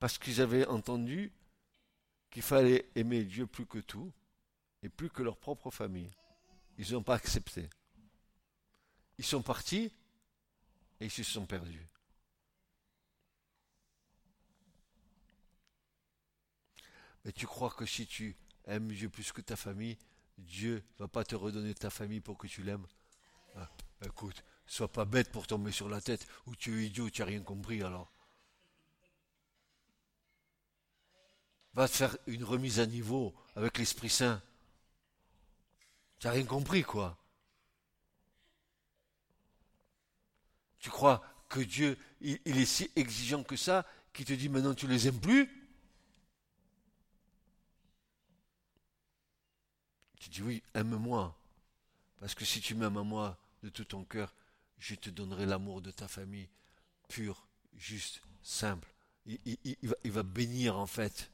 parce 0.00 0.18
qu'ils 0.18 0.40
avaient 0.40 0.66
entendu 0.66 1.32
qu'il 2.30 2.42
fallait 2.42 2.86
aimer 2.96 3.22
Dieu 3.22 3.46
plus 3.46 3.66
que 3.66 3.78
tout 3.78 4.12
et 4.82 4.88
plus 4.88 5.10
que 5.10 5.22
leur 5.22 5.36
propre 5.36 5.70
famille. 5.70 6.10
Ils 6.78 6.92
n'ont 6.92 7.02
pas 7.02 7.14
accepté. 7.14 7.68
Ils 9.18 9.24
sont 9.24 9.42
partis 9.42 9.92
et 11.00 11.06
ils 11.06 11.10
se 11.10 11.22
sont 11.22 11.46
perdus. 11.46 11.88
Mais 17.24 17.32
tu 17.32 17.46
crois 17.46 17.70
que 17.70 17.86
si 17.86 18.06
tu 18.06 18.36
aimes 18.64 18.92
Dieu 18.92 19.08
plus 19.08 19.30
que 19.32 19.40
ta 19.40 19.56
famille, 19.56 19.96
Dieu 20.38 20.82
ne 20.98 21.04
va 21.04 21.08
pas 21.08 21.24
te 21.24 21.36
redonner 21.36 21.74
ta 21.74 21.90
famille 21.90 22.20
pour 22.20 22.36
que 22.36 22.46
tu 22.48 22.62
l'aimes? 22.62 22.86
Ah, 23.54 23.70
Écoute, 24.04 24.42
Sois 24.66 24.90
pas 24.90 25.04
bête 25.04 25.30
pour 25.30 25.46
tomber 25.46 25.72
sur 25.72 25.88
la 25.88 26.00
tête, 26.00 26.26
ou 26.46 26.56
tu 26.56 26.80
es 26.80 26.86
idiot, 26.86 27.10
tu 27.10 27.20
n'as 27.20 27.26
rien 27.26 27.42
compris 27.42 27.82
alors. 27.82 28.10
Va 31.74 31.88
te 31.88 31.94
faire 31.94 32.16
une 32.26 32.44
remise 32.44 32.80
à 32.80 32.86
niveau 32.86 33.34
avec 33.54 33.78
l'Esprit 33.78 34.08
Saint. 34.08 34.42
Tu 36.22 36.28
n'as 36.28 36.34
rien 36.34 36.44
compris, 36.44 36.84
quoi. 36.84 37.18
Tu 40.78 40.88
crois 40.88 41.20
que 41.48 41.58
Dieu, 41.58 41.98
il, 42.20 42.38
est 42.44 42.64
si 42.64 42.88
exigeant 42.94 43.42
que 43.42 43.56
ça, 43.56 43.84
qu'il 44.12 44.24
te 44.24 44.32
dit 44.32 44.48
maintenant 44.48 44.72
tu 44.72 44.86
les 44.86 45.08
aimes 45.08 45.18
plus? 45.18 45.50
Tu 50.20 50.28
dis 50.28 50.42
oui, 50.42 50.62
aime-moi. 50.74 51.36
Parce 52.20 52.36
que 52.36 52.44
si 52.44 52.60
tu 52.60 52.76
m'aimes 52.76 52.98
à 52.98 53.02
moi 53.02 53.36
de 53.64 53.68
tout 53.68 53.84
ton 53.84 54.04
cœur, 54.04 54.32
je 54.78 54.94
te 54.94 55.10
donnerai 55.10 55.44
l'amour 55.44 55.82
de 55.82 55.90
ta 55.90 56.06
famille, 56.06 56.48
pur, 57.08 57.48
juste, 57.74 58.22
simple. 58.44 58.94
Il, 59.26 60.12
va, 60.12 60.22
bénir 60.22 60.78
en 60.78 60.86
fait. 60.86 61.32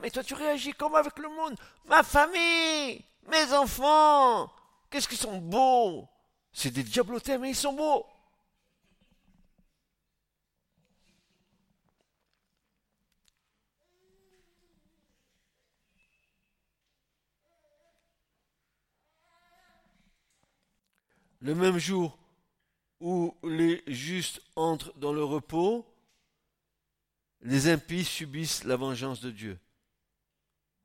mais 0.00 0.10
toi 0.10 0.24
tu 0.24 0.32
réagis 0.32 0.72
comme 0.72 0.94
avec 0.94 1.18
le 1.18 1.28
monde? 1.28 1.58
Ma 1.84 2.02
famille, 2.02 3.04
mes 3.28 3.52
enfants, 3.52 4.50
qu'est-ce 4.90 5.08
qu'ils 5.08 5.18
sont 5.18 5.38
beaux. 5.38 6.08
C'est 6.52 6.70
des 6.70 6.82
diablotés, 6.82 7.38
mais 7.38 7.50
ils 7.50 7.56
sont 7.56 7.74
beaux. 7.74 8.06
le 21.40 21.54
même 21.54 21.78
jour 21.78 22.18
où 23.00 23.34
les 23.44 23.82
justes 23.86 24.42
entrent 24.56 24.92
dans 24.98 25.12
le 25.12 25.22
repos, 25.22 25.86
les 27.42 27.68
impies 27.68 28.04
subissent 28.04 28.64
la 28.64 28.76
vengeance 28.76 29.20
de 29.20 29.30
Dieu. 29.30 29.58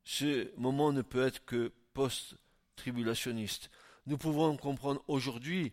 Ce 0.04 0.56
moment 0.58 0.92
ne 0.92 1.02
peut 1.02 1.26
être 1.26 1.44
que 1.44 1.72
post-tribulationniste. 1.94 3.70
Nous 4.06 4.18
pouvons 4.18 4.56
comprendre 4.56 5.02
aujourd'hui 5.08 5.72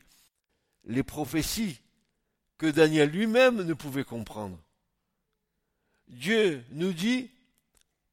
les 0.86 1.04
prophéties 1.04 1.82
que 2.58 2.68
Daniel 2.68 3.10
lui-même 3.10 3.64
ne 3.64 3.74
pouvait 3.74 4.04
comprendre. 4.04 4.58
Dieu 6.08 6.64
nous 6.72 6.94
dit 6.94 7.30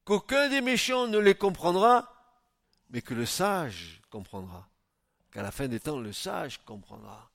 qu'aucun 0.03 0.49
des 0.49 0.61
méchants 0.61 1.07
ne 1.07 1.17
les 1.17 1.35
comprendra, 1.35 2.13
mais 2.89 3.01
que 3.01 3.13
le 3.13 3.25
sage 3.25 4.01
comprendra 4.09 4.69
qu'à 5.31 5.43
la 5.43 5.51
fin 5.51 5.67
des 5.67 5.79
temps, 5.79 5.99
le 5.99 6.13
sage 6.13 6.59
comprendra. 6.65 7.31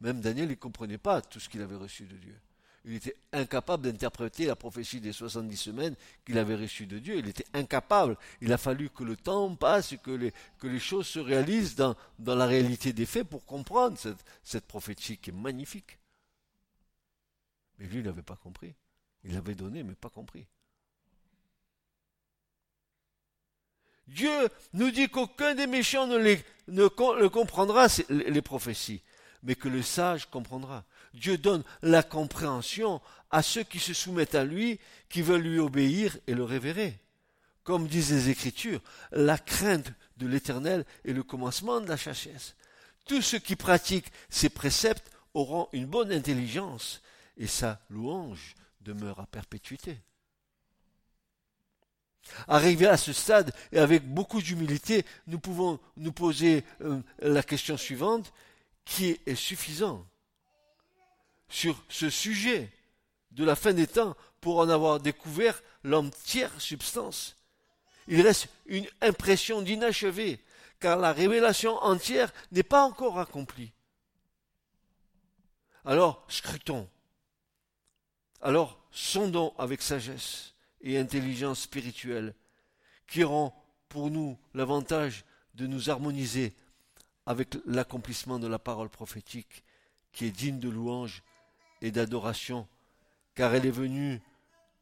Même 0.00 0.20
Daniel, 0.20 0.48
ne 0.48 0.54
comprenait 0.54 0.98
pas 0.98 1.20
tout 1.20 1.40
ce 1.40 1.48
qu'il 1.48 1.62
avait 1.62 1.76
reçu 1.76 2.04
de 2.04 2.16
Dieu. 2.16 2.38
Il 2.84 2.94
était 2.94 3.16
incapable 3.32 3.84
d'interpréter 3.84 4.46
la 4.46 4.56
prophétie 4.56 5.00
des 5.00 5.12
70 5.12 5.56
semaines 5.56 5.96
qu'il 6.24 6.38
avait 6.38 6.54
reçue 6.54 6.86
de 6.86 6.98
Dieu. 6.98 7.18
Il 7.18 7.28
était 7.28 7.44
incapable. 7.52 8.16
Il 8.40 8.52
a 8.52 8.58
fallu 8.58 8.88
que 8.88 9.04
le 9.04 9.16
temps 9.16 9.54
passe 9.54 9.94
que 10.02 10.10
les, 10.10 10.32
que 10.58 10.66
les 10.66 10.78
choses 10.78 11.06
se 11.06 11.18
réalisent 11.18 11.74
dans, 11.74 11.94
la 12.18 12.46
réalité 12.46 12.92
des 12.94 13.04
faits 13.04 13.28
pour 13.28 13.44
comprendre 13.44 13.98
cette, 14.42 14.66
prophétie 14.66 15.18
qui 15.18 15.30
est 15.30 15.34
magnifique. 15.34 15.98
Mais 17.78 17.86
lui, 17.86 17.98
il 17.98 18.04
n'avait 18.04 18.22
pas 18.22 18.36
compris. 18.36 18.74
Il 19.24 19.36
avait 19.36 19.54
donné, 19.54 19.82
mais 19.82 19.94
pas 19.94 20.08
compris. 20.08 20.46
Dieu 24.06 24.48
nous 24.72 24.90
dit 24.90 25.08
qu'aucun 25.08 25.54
des 25.54 25.66
méchants 25.66 26.06
ne, 26.06 27.28
comprendra 27.28 27.86
les 28.08 28.42
prophéties, 28.42 29.02
mais 29.42 29.54
que 29.54 29.68
le 29.68 29.82
sage 29.82 30.26
comprendra. 30.30 30.84
Dieu 31.14 31.38
donne 31.38 31.64
la 31.82 32.02
compréhension 32.02 33.00
à 33.30 33.42
ceux 33.42 33.62
qui 33.62 33.78
se 33.78 33.94
soumettent 33.94 34.34
à 34.34 34.44
lui, 34.44 34.78
qui 35.08 35.22
veulent 35.22 35.42
lui 35.42 35.58
obéir 35.58 36.16
et 36.26 36.34
le 36.34 36.44
révérer. 36.44 36.98
Comme 37.62 37.88
disent 37.88 38.12
les 38.12 38.30
Écritures, 38.30 38.80
la 39.12 39.38
crainte 39.38 39.92
de 40.16 40.26
l'Éternel 40.26 40.84
est 41.04 41.12
le 41.12 41.22
commencement 41.22 41.80
de 41.80 41.88
la 41.88 41.96
chachesse. 41.96 42.54
Tous 43.06 43.22
ceux 43.22 43.38
qui 43.38 43.56
pratiquent 43.56 44.12
ces 44.28 44.48
préceptes 44.48 45.10
auront 45.34 45.68
une 45.72 45.86
bonne 45.86 46.12
intelligence, 46.12 47.02
et 47.36 47.46
sa 47.46 47.80
louange 47.88 48.54
demeure 48.80 49.20
à 49.20 49.26
perpétuité. 49.26 49.98
Arrivé 52.48 52.86
à 52.86 52.96
ce 52.96 53.12
stade 53.12 53.52
et 53.72 53.78
avec 53.78 54.06
beaucoup 54.06 54.42
d'humilité, 54.42 55.04
nous 55.26 55.38
pouvons 55.38 55.80
nous 55.96 56.12
poser 56.12 56.64
euh, 56.82 57.00
la 57.20 57.42
question 57.42 57.76
suivante 57.76 58.32
qui 58.84 59.18
est 59.26 59.34
suffisant 59.34 60.06
sur 61.50 61.82
ce 61.88 62.08
sujet 62.08 62.70
de 63.32 63.44
la 63.44 63.56
fin 63.56 63.72
des 63.72 63.86
temps 63.86 64.16
pour 64.40 64.58
en 64.58 64.68
avoir 64.68 65.00
découvert 65.00 65.60
l'entière 65.84 66.58
substance. 66.60 67.36
Il 68.08 68.22
reste 68.22 68.48
une 68.66 68.86
impression 69.02 69.60
d'inachevé, 69.62 70.40
car 70.78 70.96
la 70.96 71.12
révélation 71.12 71.76
entière 71.78 72.32
n'est 72.52 72.62
pas 72.62 72.84
encore 72.84 73.18
accomplie. 73.18 73.72
Alors, 75.84 76.24
scrutons. 76.28 76.88
Alors, 78.40 78.80
sondons 78.90 79.54
avec 79.58 79.82
sagesse 79.82 80.54
et 80.80 80.98
intelligence 80.98 81.62
spirituelle, 81.62 82.34
qui 83.06 83.22
auront 83.22 83.52
pour 83.88 84.10
nous 84.10 84.38
l'avantage 84.54 85.24
de 85.54 85.66
nous 85.66 85.90
harmoniser 85.90 86.54
avec 87.26 87.56
l'accomplissement 87.66 88.38
de 88.38 88.46
la 88.46 88.58
parole 88.58 88.88
prophétique, 88.88 89.62
qui 90.12 90.26
est 90.26 90.30
digne 90.30 90.58
de 90.58 90.68
louange 90.68 91.22
et 91.80 91.90
d'adoration, 91.90 92.68
car 93.34 93.54
elle 93.54 93.66
est 93.66 93.70
venue 93.70 94.20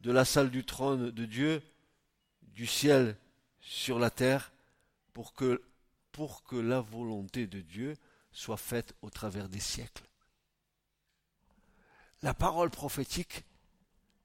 de 0.00 0.12
la 0.12 0.24
salle 0.24 0.50
du 0.50 0.64
trône 0.64 1.10
de 1.10 1.24
Dieu, 1.24 1.62
du 2.42 2.66
ciel 2.66 3.16
sur 3.60 3.98
la 3.98 4.10
terre, 4.10 4.52
pour 5.12 5.32
que, 5.32 5.62
pour 6.12 6.44
que 6.44 6.56
la 6.56 6.80
volonté 6.80 7.46
de 7.46 7.60
Dieu 7.60 7.96
soit 8.32 8.56
faite 8.56 8.94
au 9.02 9.10
travers 9.10 9.48
des 9.48 9.60
siècles. 9.60 10.04
La 12.22 12.34
parole 12.34 12.70
prophétique 12.70 13.44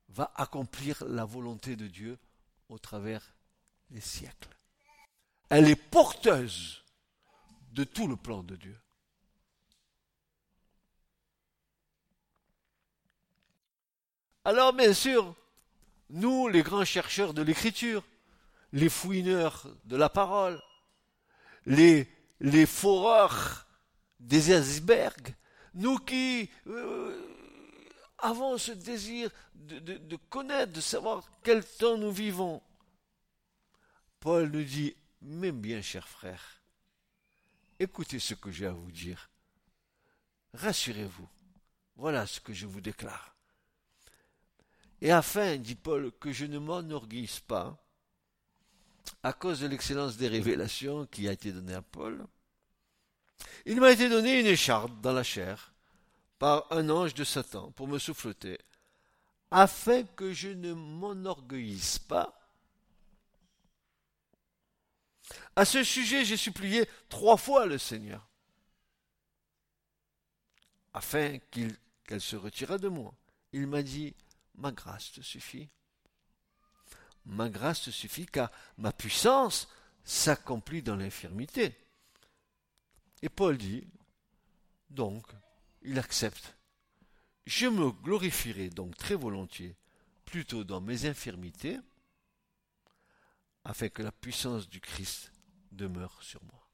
va 0.10 0.32
accomplir 0.36 1.04
la 1.06 1.26
volonté 1.26 1.76
de 1.76 1.88
Dieu 1.88 2.18
au 2.70 2.78
travers 2.78 3.34
des 3.90 4.02
siècles. 4.02 4.56
Elle 5.50 5.70
est 5.70 5.76
porteuse 5.76 6.84
de 7.72 7.84
tout 7.84 8.08
le 8.08 8.16
plan 8.16 8.44
de 8.44 8.56
Dieu. 8.56 8.80
Alors 14.46 14.74
bien 14.74 14.94
sûr, 14.94 15.36
nous, 16.10 16.48
les 16.48 16.64
grands 16.64 16.86
chercheurs 16.86 17.34
de 17.34 17.42
l'écriture, 17.42 18.04
les 18.74 18.90
fouineurs 18.90 19.68
de 19.86 19.96
la 19.96 20.10
parole, 20.10 20.62
les, 21.66 22.08
les 22.40 22.66
foreurs 22.66 23.66
des 24.20 24.52
icebergs, 24.52 25.34
nous 25.74 25.98
qui 25.98 26.50
euh, 26.68 27.34
avons 28.20 28.58
ce 28.58 28.72
désir 28.72 29.30
de, 29.56 30.16
connaître, 30.30 30.74
de 30.74 30.82
savoir 30.82 31.24
quel 31.44 31.64
temps 31.64 31.98
nous 31.98 32.12
vivons, 32.12 32.62
Paul 34.20 34.50
nous 34.50 34.64
dit, 34.64 34.96
mes 35.22 35.52
bien 35.52 35.82
chers 35.82 36.08
frères, 36.08 36.62
écoutez 37.80 38.20
ce 38.20 38.34
que 38.34 38.52
j'ai 38.52 38.68
à 38.68 38.72
vous 38.72 38.92
dire. 38.92 39.30
Rassurez-vous, 40.54 41.28
voilà 41.96 42.28
ce 42.28 42.40
que 42.40 42.54
je 42.54 42.66
vous 42.66 42.82
déclare. 42.82 43.33
Et 45.04 45.12
afin, 45.12 45.58
dit 45.58 45.76
Paul, 45.76 46.14
que 46.14 46.32
je 46.32 46.46
ne 46.46 46.60
m'enorgueillisse 46.60 47.42
pas, 47.42 47.78
à 49.22 49.34
cause 49.34 49.60
de 49.60 49.68
l'excellence 49.68 50.16
des 50.16 50.30
révélations 50.30 51.06
qui 51.08 51.28
a 51.28 51.34
été 51.34 51.52
donnée 51.52 51.74
à 51.74 51.82
Paul, 51.82 52.26
il 53.66 53.82
m'a 53.82 53.92
été 53.92 54.08
donné 54.08 54.40
une 54.40 54.46
écharpe 54.46 55.02
dans 55.02 55.12
la 55.12 55.24
chair 55.24 55.74
par 56.40 56.72
un 56.72 56.90
ange 56.90 57.14
de 57.16 57.26
Satan 57.26 57.72
pour 57.74 57.90
me 57.90 58.00
souffleter, 58.00 58.58
afin 59.52 60.04
que 60.04 60.32
je 60.32 60.48
ne 60.48 60.74
m'enorgueillisse 60.74 62.00
pas. 62.00 62.40
À 65.58 65.66
ce 65.66 65.84
sujet, 65.84 66.24
j'ai 66.24 66.38
supplié 66.38 66.88
trois 67.10 67.36
fois 67.36 67.66
le 67.66 67.78
Seigneur, 67.78 68.26
afin 70.94 71.40
qu'elle 71.52 72.22
se 72.22 72.38
retirât 72.38 72.78
de 72.78 72.88
moi. 72.88 73.14
Il 73.52 73.68
m'a 73.68 73.84
dit, 73.84 74.16
ma 74.56 74.72
grâce 74.72 75.12
te 75.12 75.22
suffit. 75.22 75.70
Ma 77.26 77.50
grâce 77.50 77.84
te 77.84 77.90
suffit 77.90 78.26
car 78.26 78.52
ma 78.78 78.92
puissance 78.92 79.68
s'accomplit 80.04 80.82
dans 80.82 80.96
l'infirmité. 80.96 81.76
Et 83.22 83.30
Paul 83.30 83.58
dit, 83.58 83.88
donc, 84.90 85.26
il 85.82 85.98
accepte. 85.98 86.56
Je 87.46 87.68
me 87.68 87.92
glorifierai 87.92 88.70
donc 88.70 88.96
très 88.98 89.16
volontiers 89.16 89.76
plutôt 90.26 90.64
dans 90.64 90.82
mes 90.82 91.06
infirmités, 91.06 91.80
afin 93.66 93.90
que 93.90 94.02
la 94.02 94.12
puissance 94.12 94.68
du 94.68 94.82
Christ 94.82 95.32
demeure 95.72 96.22
sur 96.22 96.44
moi. 96.44 96.68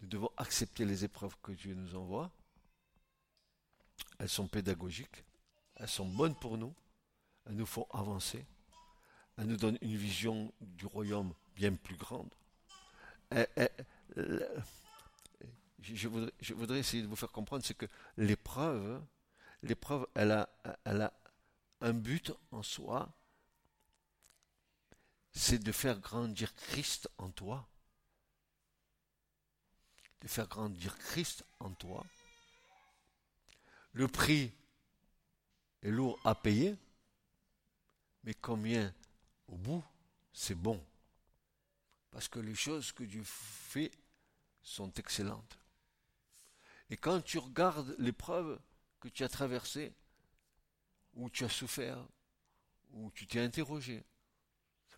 Nous 0.00 0.08
devons 0.08 0.30
accepter 0.36 0.84
les 0.84 1.04
épreuves 1.04 1.36
que 1.42 1.52
Dieu 1.52 1.74
nous 1.74 1.94
envoie 1.94 2.30
elles 4.22 4.28
sont 4.28 4.46
pédagogiques, 4.46 5.24
elles 5.74 5.88
sont 5.88 6.06
bonnes 6.06 6.36
pour 6.36 6.56
nous, 6.56 6.72
elles 7.44 7.56
nous 7.56 7.66
font 7.66 7.88
avancer, 7.90 8.46
elles 9.36 9.46
nous 9.46 9.56
donnent 9.56 9.78
une 9.80 9.96
vision 9.96 10.54
du 10.60 10.86
royaume 10.86 11.34
bien 11.56 11.74
plus 11.74 11.96
grande. 11.96 12.32
je, 15.82 16.06
voudrais, 16.06 16.78
essayer 16.78 17.02
de 17.02 17.08
vous 17.08 17.16
faire 17.16 17.32
comprendre, 17.32 17.64
c'est 17.64 17.74
que 17.74 17.88
l'épreuve, 18.16 19.02
l'épreuve, 19.64 20.06
elle 20.14 20.30
a, 20.30 20.48
elle 20.84 21.02
a 21.02 21.12
un 21.80 21.92
but 21.92 22.30
en 22.52 22.62
soi, 22.62 23.12
c'est 25.32 25.58
de 25.58 25.72
faire 25.72 25.98
grandir 25.98 26.54
Christ 26.54 27.10
en 27.18 27.30
toi. 27.30 27.68
De 30.20 30.28
faire 30.28 30.46
grandir 30.46 30.96
Christ 30.96 31.44
en 31.58 31.72
toi 31.72 32.06
le 33.92 34.08
prix 34.08 34.52
est 35.82 35.90
lourd 35.90 36.18
à 36.24 36.34
payer, 36.34 36.76
mais 38.24 38.34
combien 38.34 38.94
au 39.48 39.56
bout 39.56 39.84
c'est 40.32 40.54
bon. 40.54 40.82
Parce 42.10 42.28
que 42.28 42.38
les 42.38 42.54
choses 42.54 42.92
que 42.92 43.04
Dieu 43.04 43.22
fait 43.24 43.90
sont 44.62 44.92
excellentes. 44.94 45.58
Et 46.90 46.96
quand 46.96 47.20
tu 47.22 47.38
regardes 47.38 47.94
l'épreuve 47.98 48.60
que 49.00 49.08
tu 49.08 49.24
as 49.24 49.28
traversée, 49.28 49.92
où 51.14 51.28
tu 51.30 51.44
as 51.44 51.48
souffert, 51.48 52.06
où 52.92 53.10
tu 53.10 53.26
t'es 53.26 53.40
interrogé, 53.40 54.04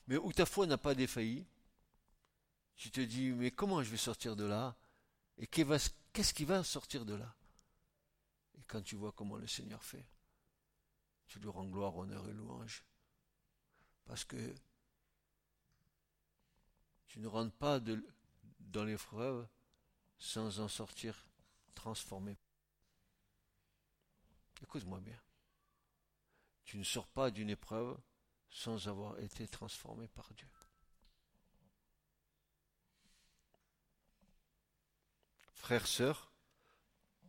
mais 0.07 0.17
où 0.17 0.33
ta 0.33 0.45
foi 0.45 0.67
n'a 0.67 0.77
pas 0.77 0.95
défailli, 0.95 1.47
tu 2.77 2.91
te 2.91 3.01
dis, 3.01 3.31
mais 3.31 3.51
comment 3.51 3.83
je 3.83 3.91
vais 3.91 3.97
sortir 3.97 4.37
de 4.37 4.45
là? 4.45 4.77
Et 5.39 5.47
qu'est-ce 5.47 6.35
qui 6.35 6.45
va 6.45 6.63
sortir 6.65 7.05
de 7.05 7.15
là? 7.15 7.35
Quand 8.67 8.83
tu 8.83 8.97
vois 8.97 9.13
comment 9.13 9.37
le 9.37 9.47
Seigneur 9.47 9.83
fait, 9.83 10.07
tu 11.27 11.39
lui 11.39 11.49
rends 11.49 11.67
gloire, 11.67 11.97
honneur 11.97 12.29
et 12.29 12.33
louange. 12.33 12.85
Parce 14.05 14.25
que 14.25 14.55
tu 17.07 17.21
ne 17.21 17.27
rentres 17.27 17.57
pas 17.57 17.81
de, 17.81 18.05
dans 18.59 18.85
l'épreuve 18.85 19.47
sans 20.19 20.61
en 20.61 20.69
sortir 20.69 21.27
transformé. 21.75 22.39
Écoute-moi 24.63 25.01
bien. 25.01 25.21
Tu 26.65 26.79
ne 26.79 26.85
sors 26.85 27.07
pas 27.09 27.31
d'une 27.31 27.51
épreuve 27.51 27.99
sans 28.49 28.89
avoir 28.89 29.19
été 29.19 29.47
transformé 29.49 30.09
par 30.09 30.33
Dieu. 30.35 30.49
Frères, 35.53 35.87
sœurs, 35.87 36.34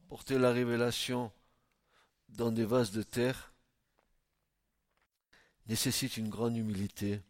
porter 0.08 0.38
la 0.38 0.52
révélation 0.52 1.32
dans 2.30 2.52
des 2.52 2.66
vases 2.66 2.92
de 2.92 3.04
terre 3.04 3.54
nécessite 5.68 6.18
une 6.18 6.30
grande 6.30 6.56
humilité, 6.56 7.22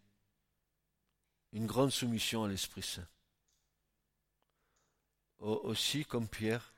une 1.54 1.66
grande 1.66 1.92
soumission 1.92 2.44
à 2.44 2.48
l'Esprit 2.48 2.84
Saint. 2.84 3.08
Aussi, 5.40 6.06
comme 6.06 6.28
Pierre, 6.28 6.74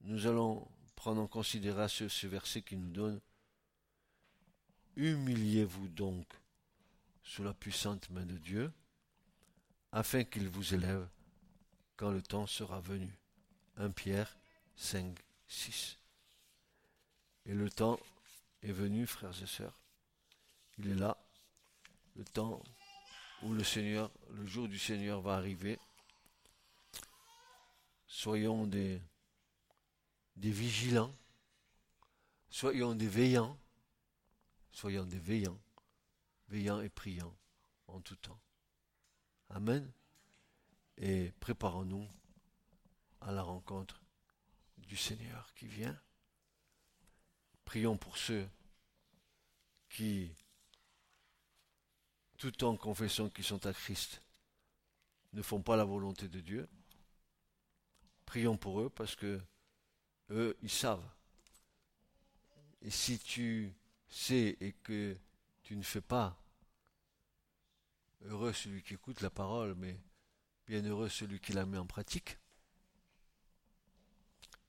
nous 0.00 0.26
allons 0.26 0.66
prendre 0.96 1.20
en 1.20 1.26
considération 1.26 2.08
ce 2.08 2.26
verset 2.26 2.62
qui 2.62 2.76
nous 2.76 2.90
donne 2.90 3.20
Humiliez-vous 4.96 5.88
donc 5.88 6.26
sous 7.22 7.42
la 7.42 7.54
puissante 7.54 8.10
main 8.10 8.26
de 8.26 8.36
Dieu, 8.36 8.72
afin 9.90 10.24
qu'il 10.24 10.48
vous 10.48 10.74
élève 10.74 11.08
quand 11.96 12.10
le 12.10 12.20
temps 12.20 12.46
sera 12.46 12.80
venu. 12.80 13.10
1 13.76 13.90
Pierre 13.90 14.36
5, 14.76 15.18
6. 15.46 15.98
Et 17.46 17.54
le 17.54 17.70
temps 17.70 17.98
est 18.62 18.72
venu, 18.72 19.06
frères 19.06 19.40
et 19.42 19.46
sœurs. 19.46 19.80
Il 20.78 20.88
est 20.88 20.94
là. 20.94 21.16
Le 22.14 22.24
temps 22.24 22.62
où 23.42 23.52
le 23.52 23.64
Seigneur, 23.64 24.10
le 24.30 24.46
jour 24.46 24.68
du 24.68 24.78
Seigneur 24.78 25.20
va 25.20 25.34
arriver. 25.34 25.78
Soyons 28.06 28.66
des, 28.66 29.00
des 30.36 30.50
vigilants. 30.50 31.14
Soyons 32.50 32.94
des 32.94 33.08
veillants. 33.08 33.58
Soyons 34.70 35.06
des 35.06 35.18
veillants. 35.18 35.60
Veillants 36.48 36.80
et 36.80 36.90
priants 36.90 37.36
en 37.88 38.00
tout 38.00 38.16
temps. 38.16 38.40
Amen. 39.48 39.90
Et 40.98 41.32
préparons-nous 41.40 42.06
à 43.20 43.32
la 43.32 43.42
rencontre 43.42 44.01
du 44.86 44.96
Seigneur 44.96 45.52
qui 45.54 45.66
vient. 45.66 45.98
Prions 47.64 47.96
pour 47.96 48.16
ceux 48.16 48.48
qui, 49.88 50.34
tout 52.38 52.64
en 52.64 52.76
confessant 52.76 53.28
qu'ils 53.30 53.44
sont 53.44 53.64
à 53.66 53.72
Christ, 53.72 54.22
ne 55.32 55.42
font 55.42 55.62
pas 55.62 55.76
la 55.76 55.84
volonté 55.84 56.28
de 56.28 56.40
Dieu. 56.40 56.68
Prions 58.26 58.56
pour 58.56 58.80
eux 58.80 58.90
parce 58.90 59.16
que 59.16 59.40
eux, 60.30 60.56
ils 60.62 60.70
savent. 60.70 61.08
Et 62.82 62.90
si 62.90 63.18
tu 63.18 63.74
sais 64.08 64.56
et 64.60 64.72
que 64.72 65.16
tu 65.62 65.76
ne 65.76 65.82
fais 65.82 66.00
pas, 66.00 66.36
heureux 68.22 68.52
celui 68.52 68.82
qui 68.82 68.94
écoute 68.94 69.20
la 69.20 69.30
parole, 69.30 69.74
mais 69.74 69.98
bienheureux 70.66 71.08
celui 71.08 71.40
qui 71.40 71.52
la 71.52 71.66
met 71.66 71.78
en 71.78 71.86
pratique. 71.86 72.38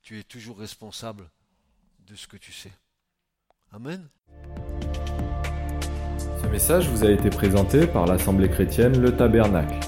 Tu 0.03 0.19
es 0.19 0.23
toujours 0.23 0.59
responsable 0.59 1.29
de 2.05 2.15
ce 2.15 2.27
que 2.27 2.35
tu 2.35 2.51
sais. 2.51 2.73
Amen. 3.71 4.09
Ce 6.41 6.47
message 6.47 6.89
vous 6.89 7.05
a 7.05 7.09
été 7.09 7.29
présenté 7.29 7.87
par 7.87 8.05
l'Assemblée 8.05 8.49
chrétienne 8.49 9.01
Le 9.01 9.15
Tabernacle. 9.15 9.79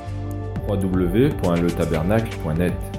www.letabernacle.net 0.69 2.94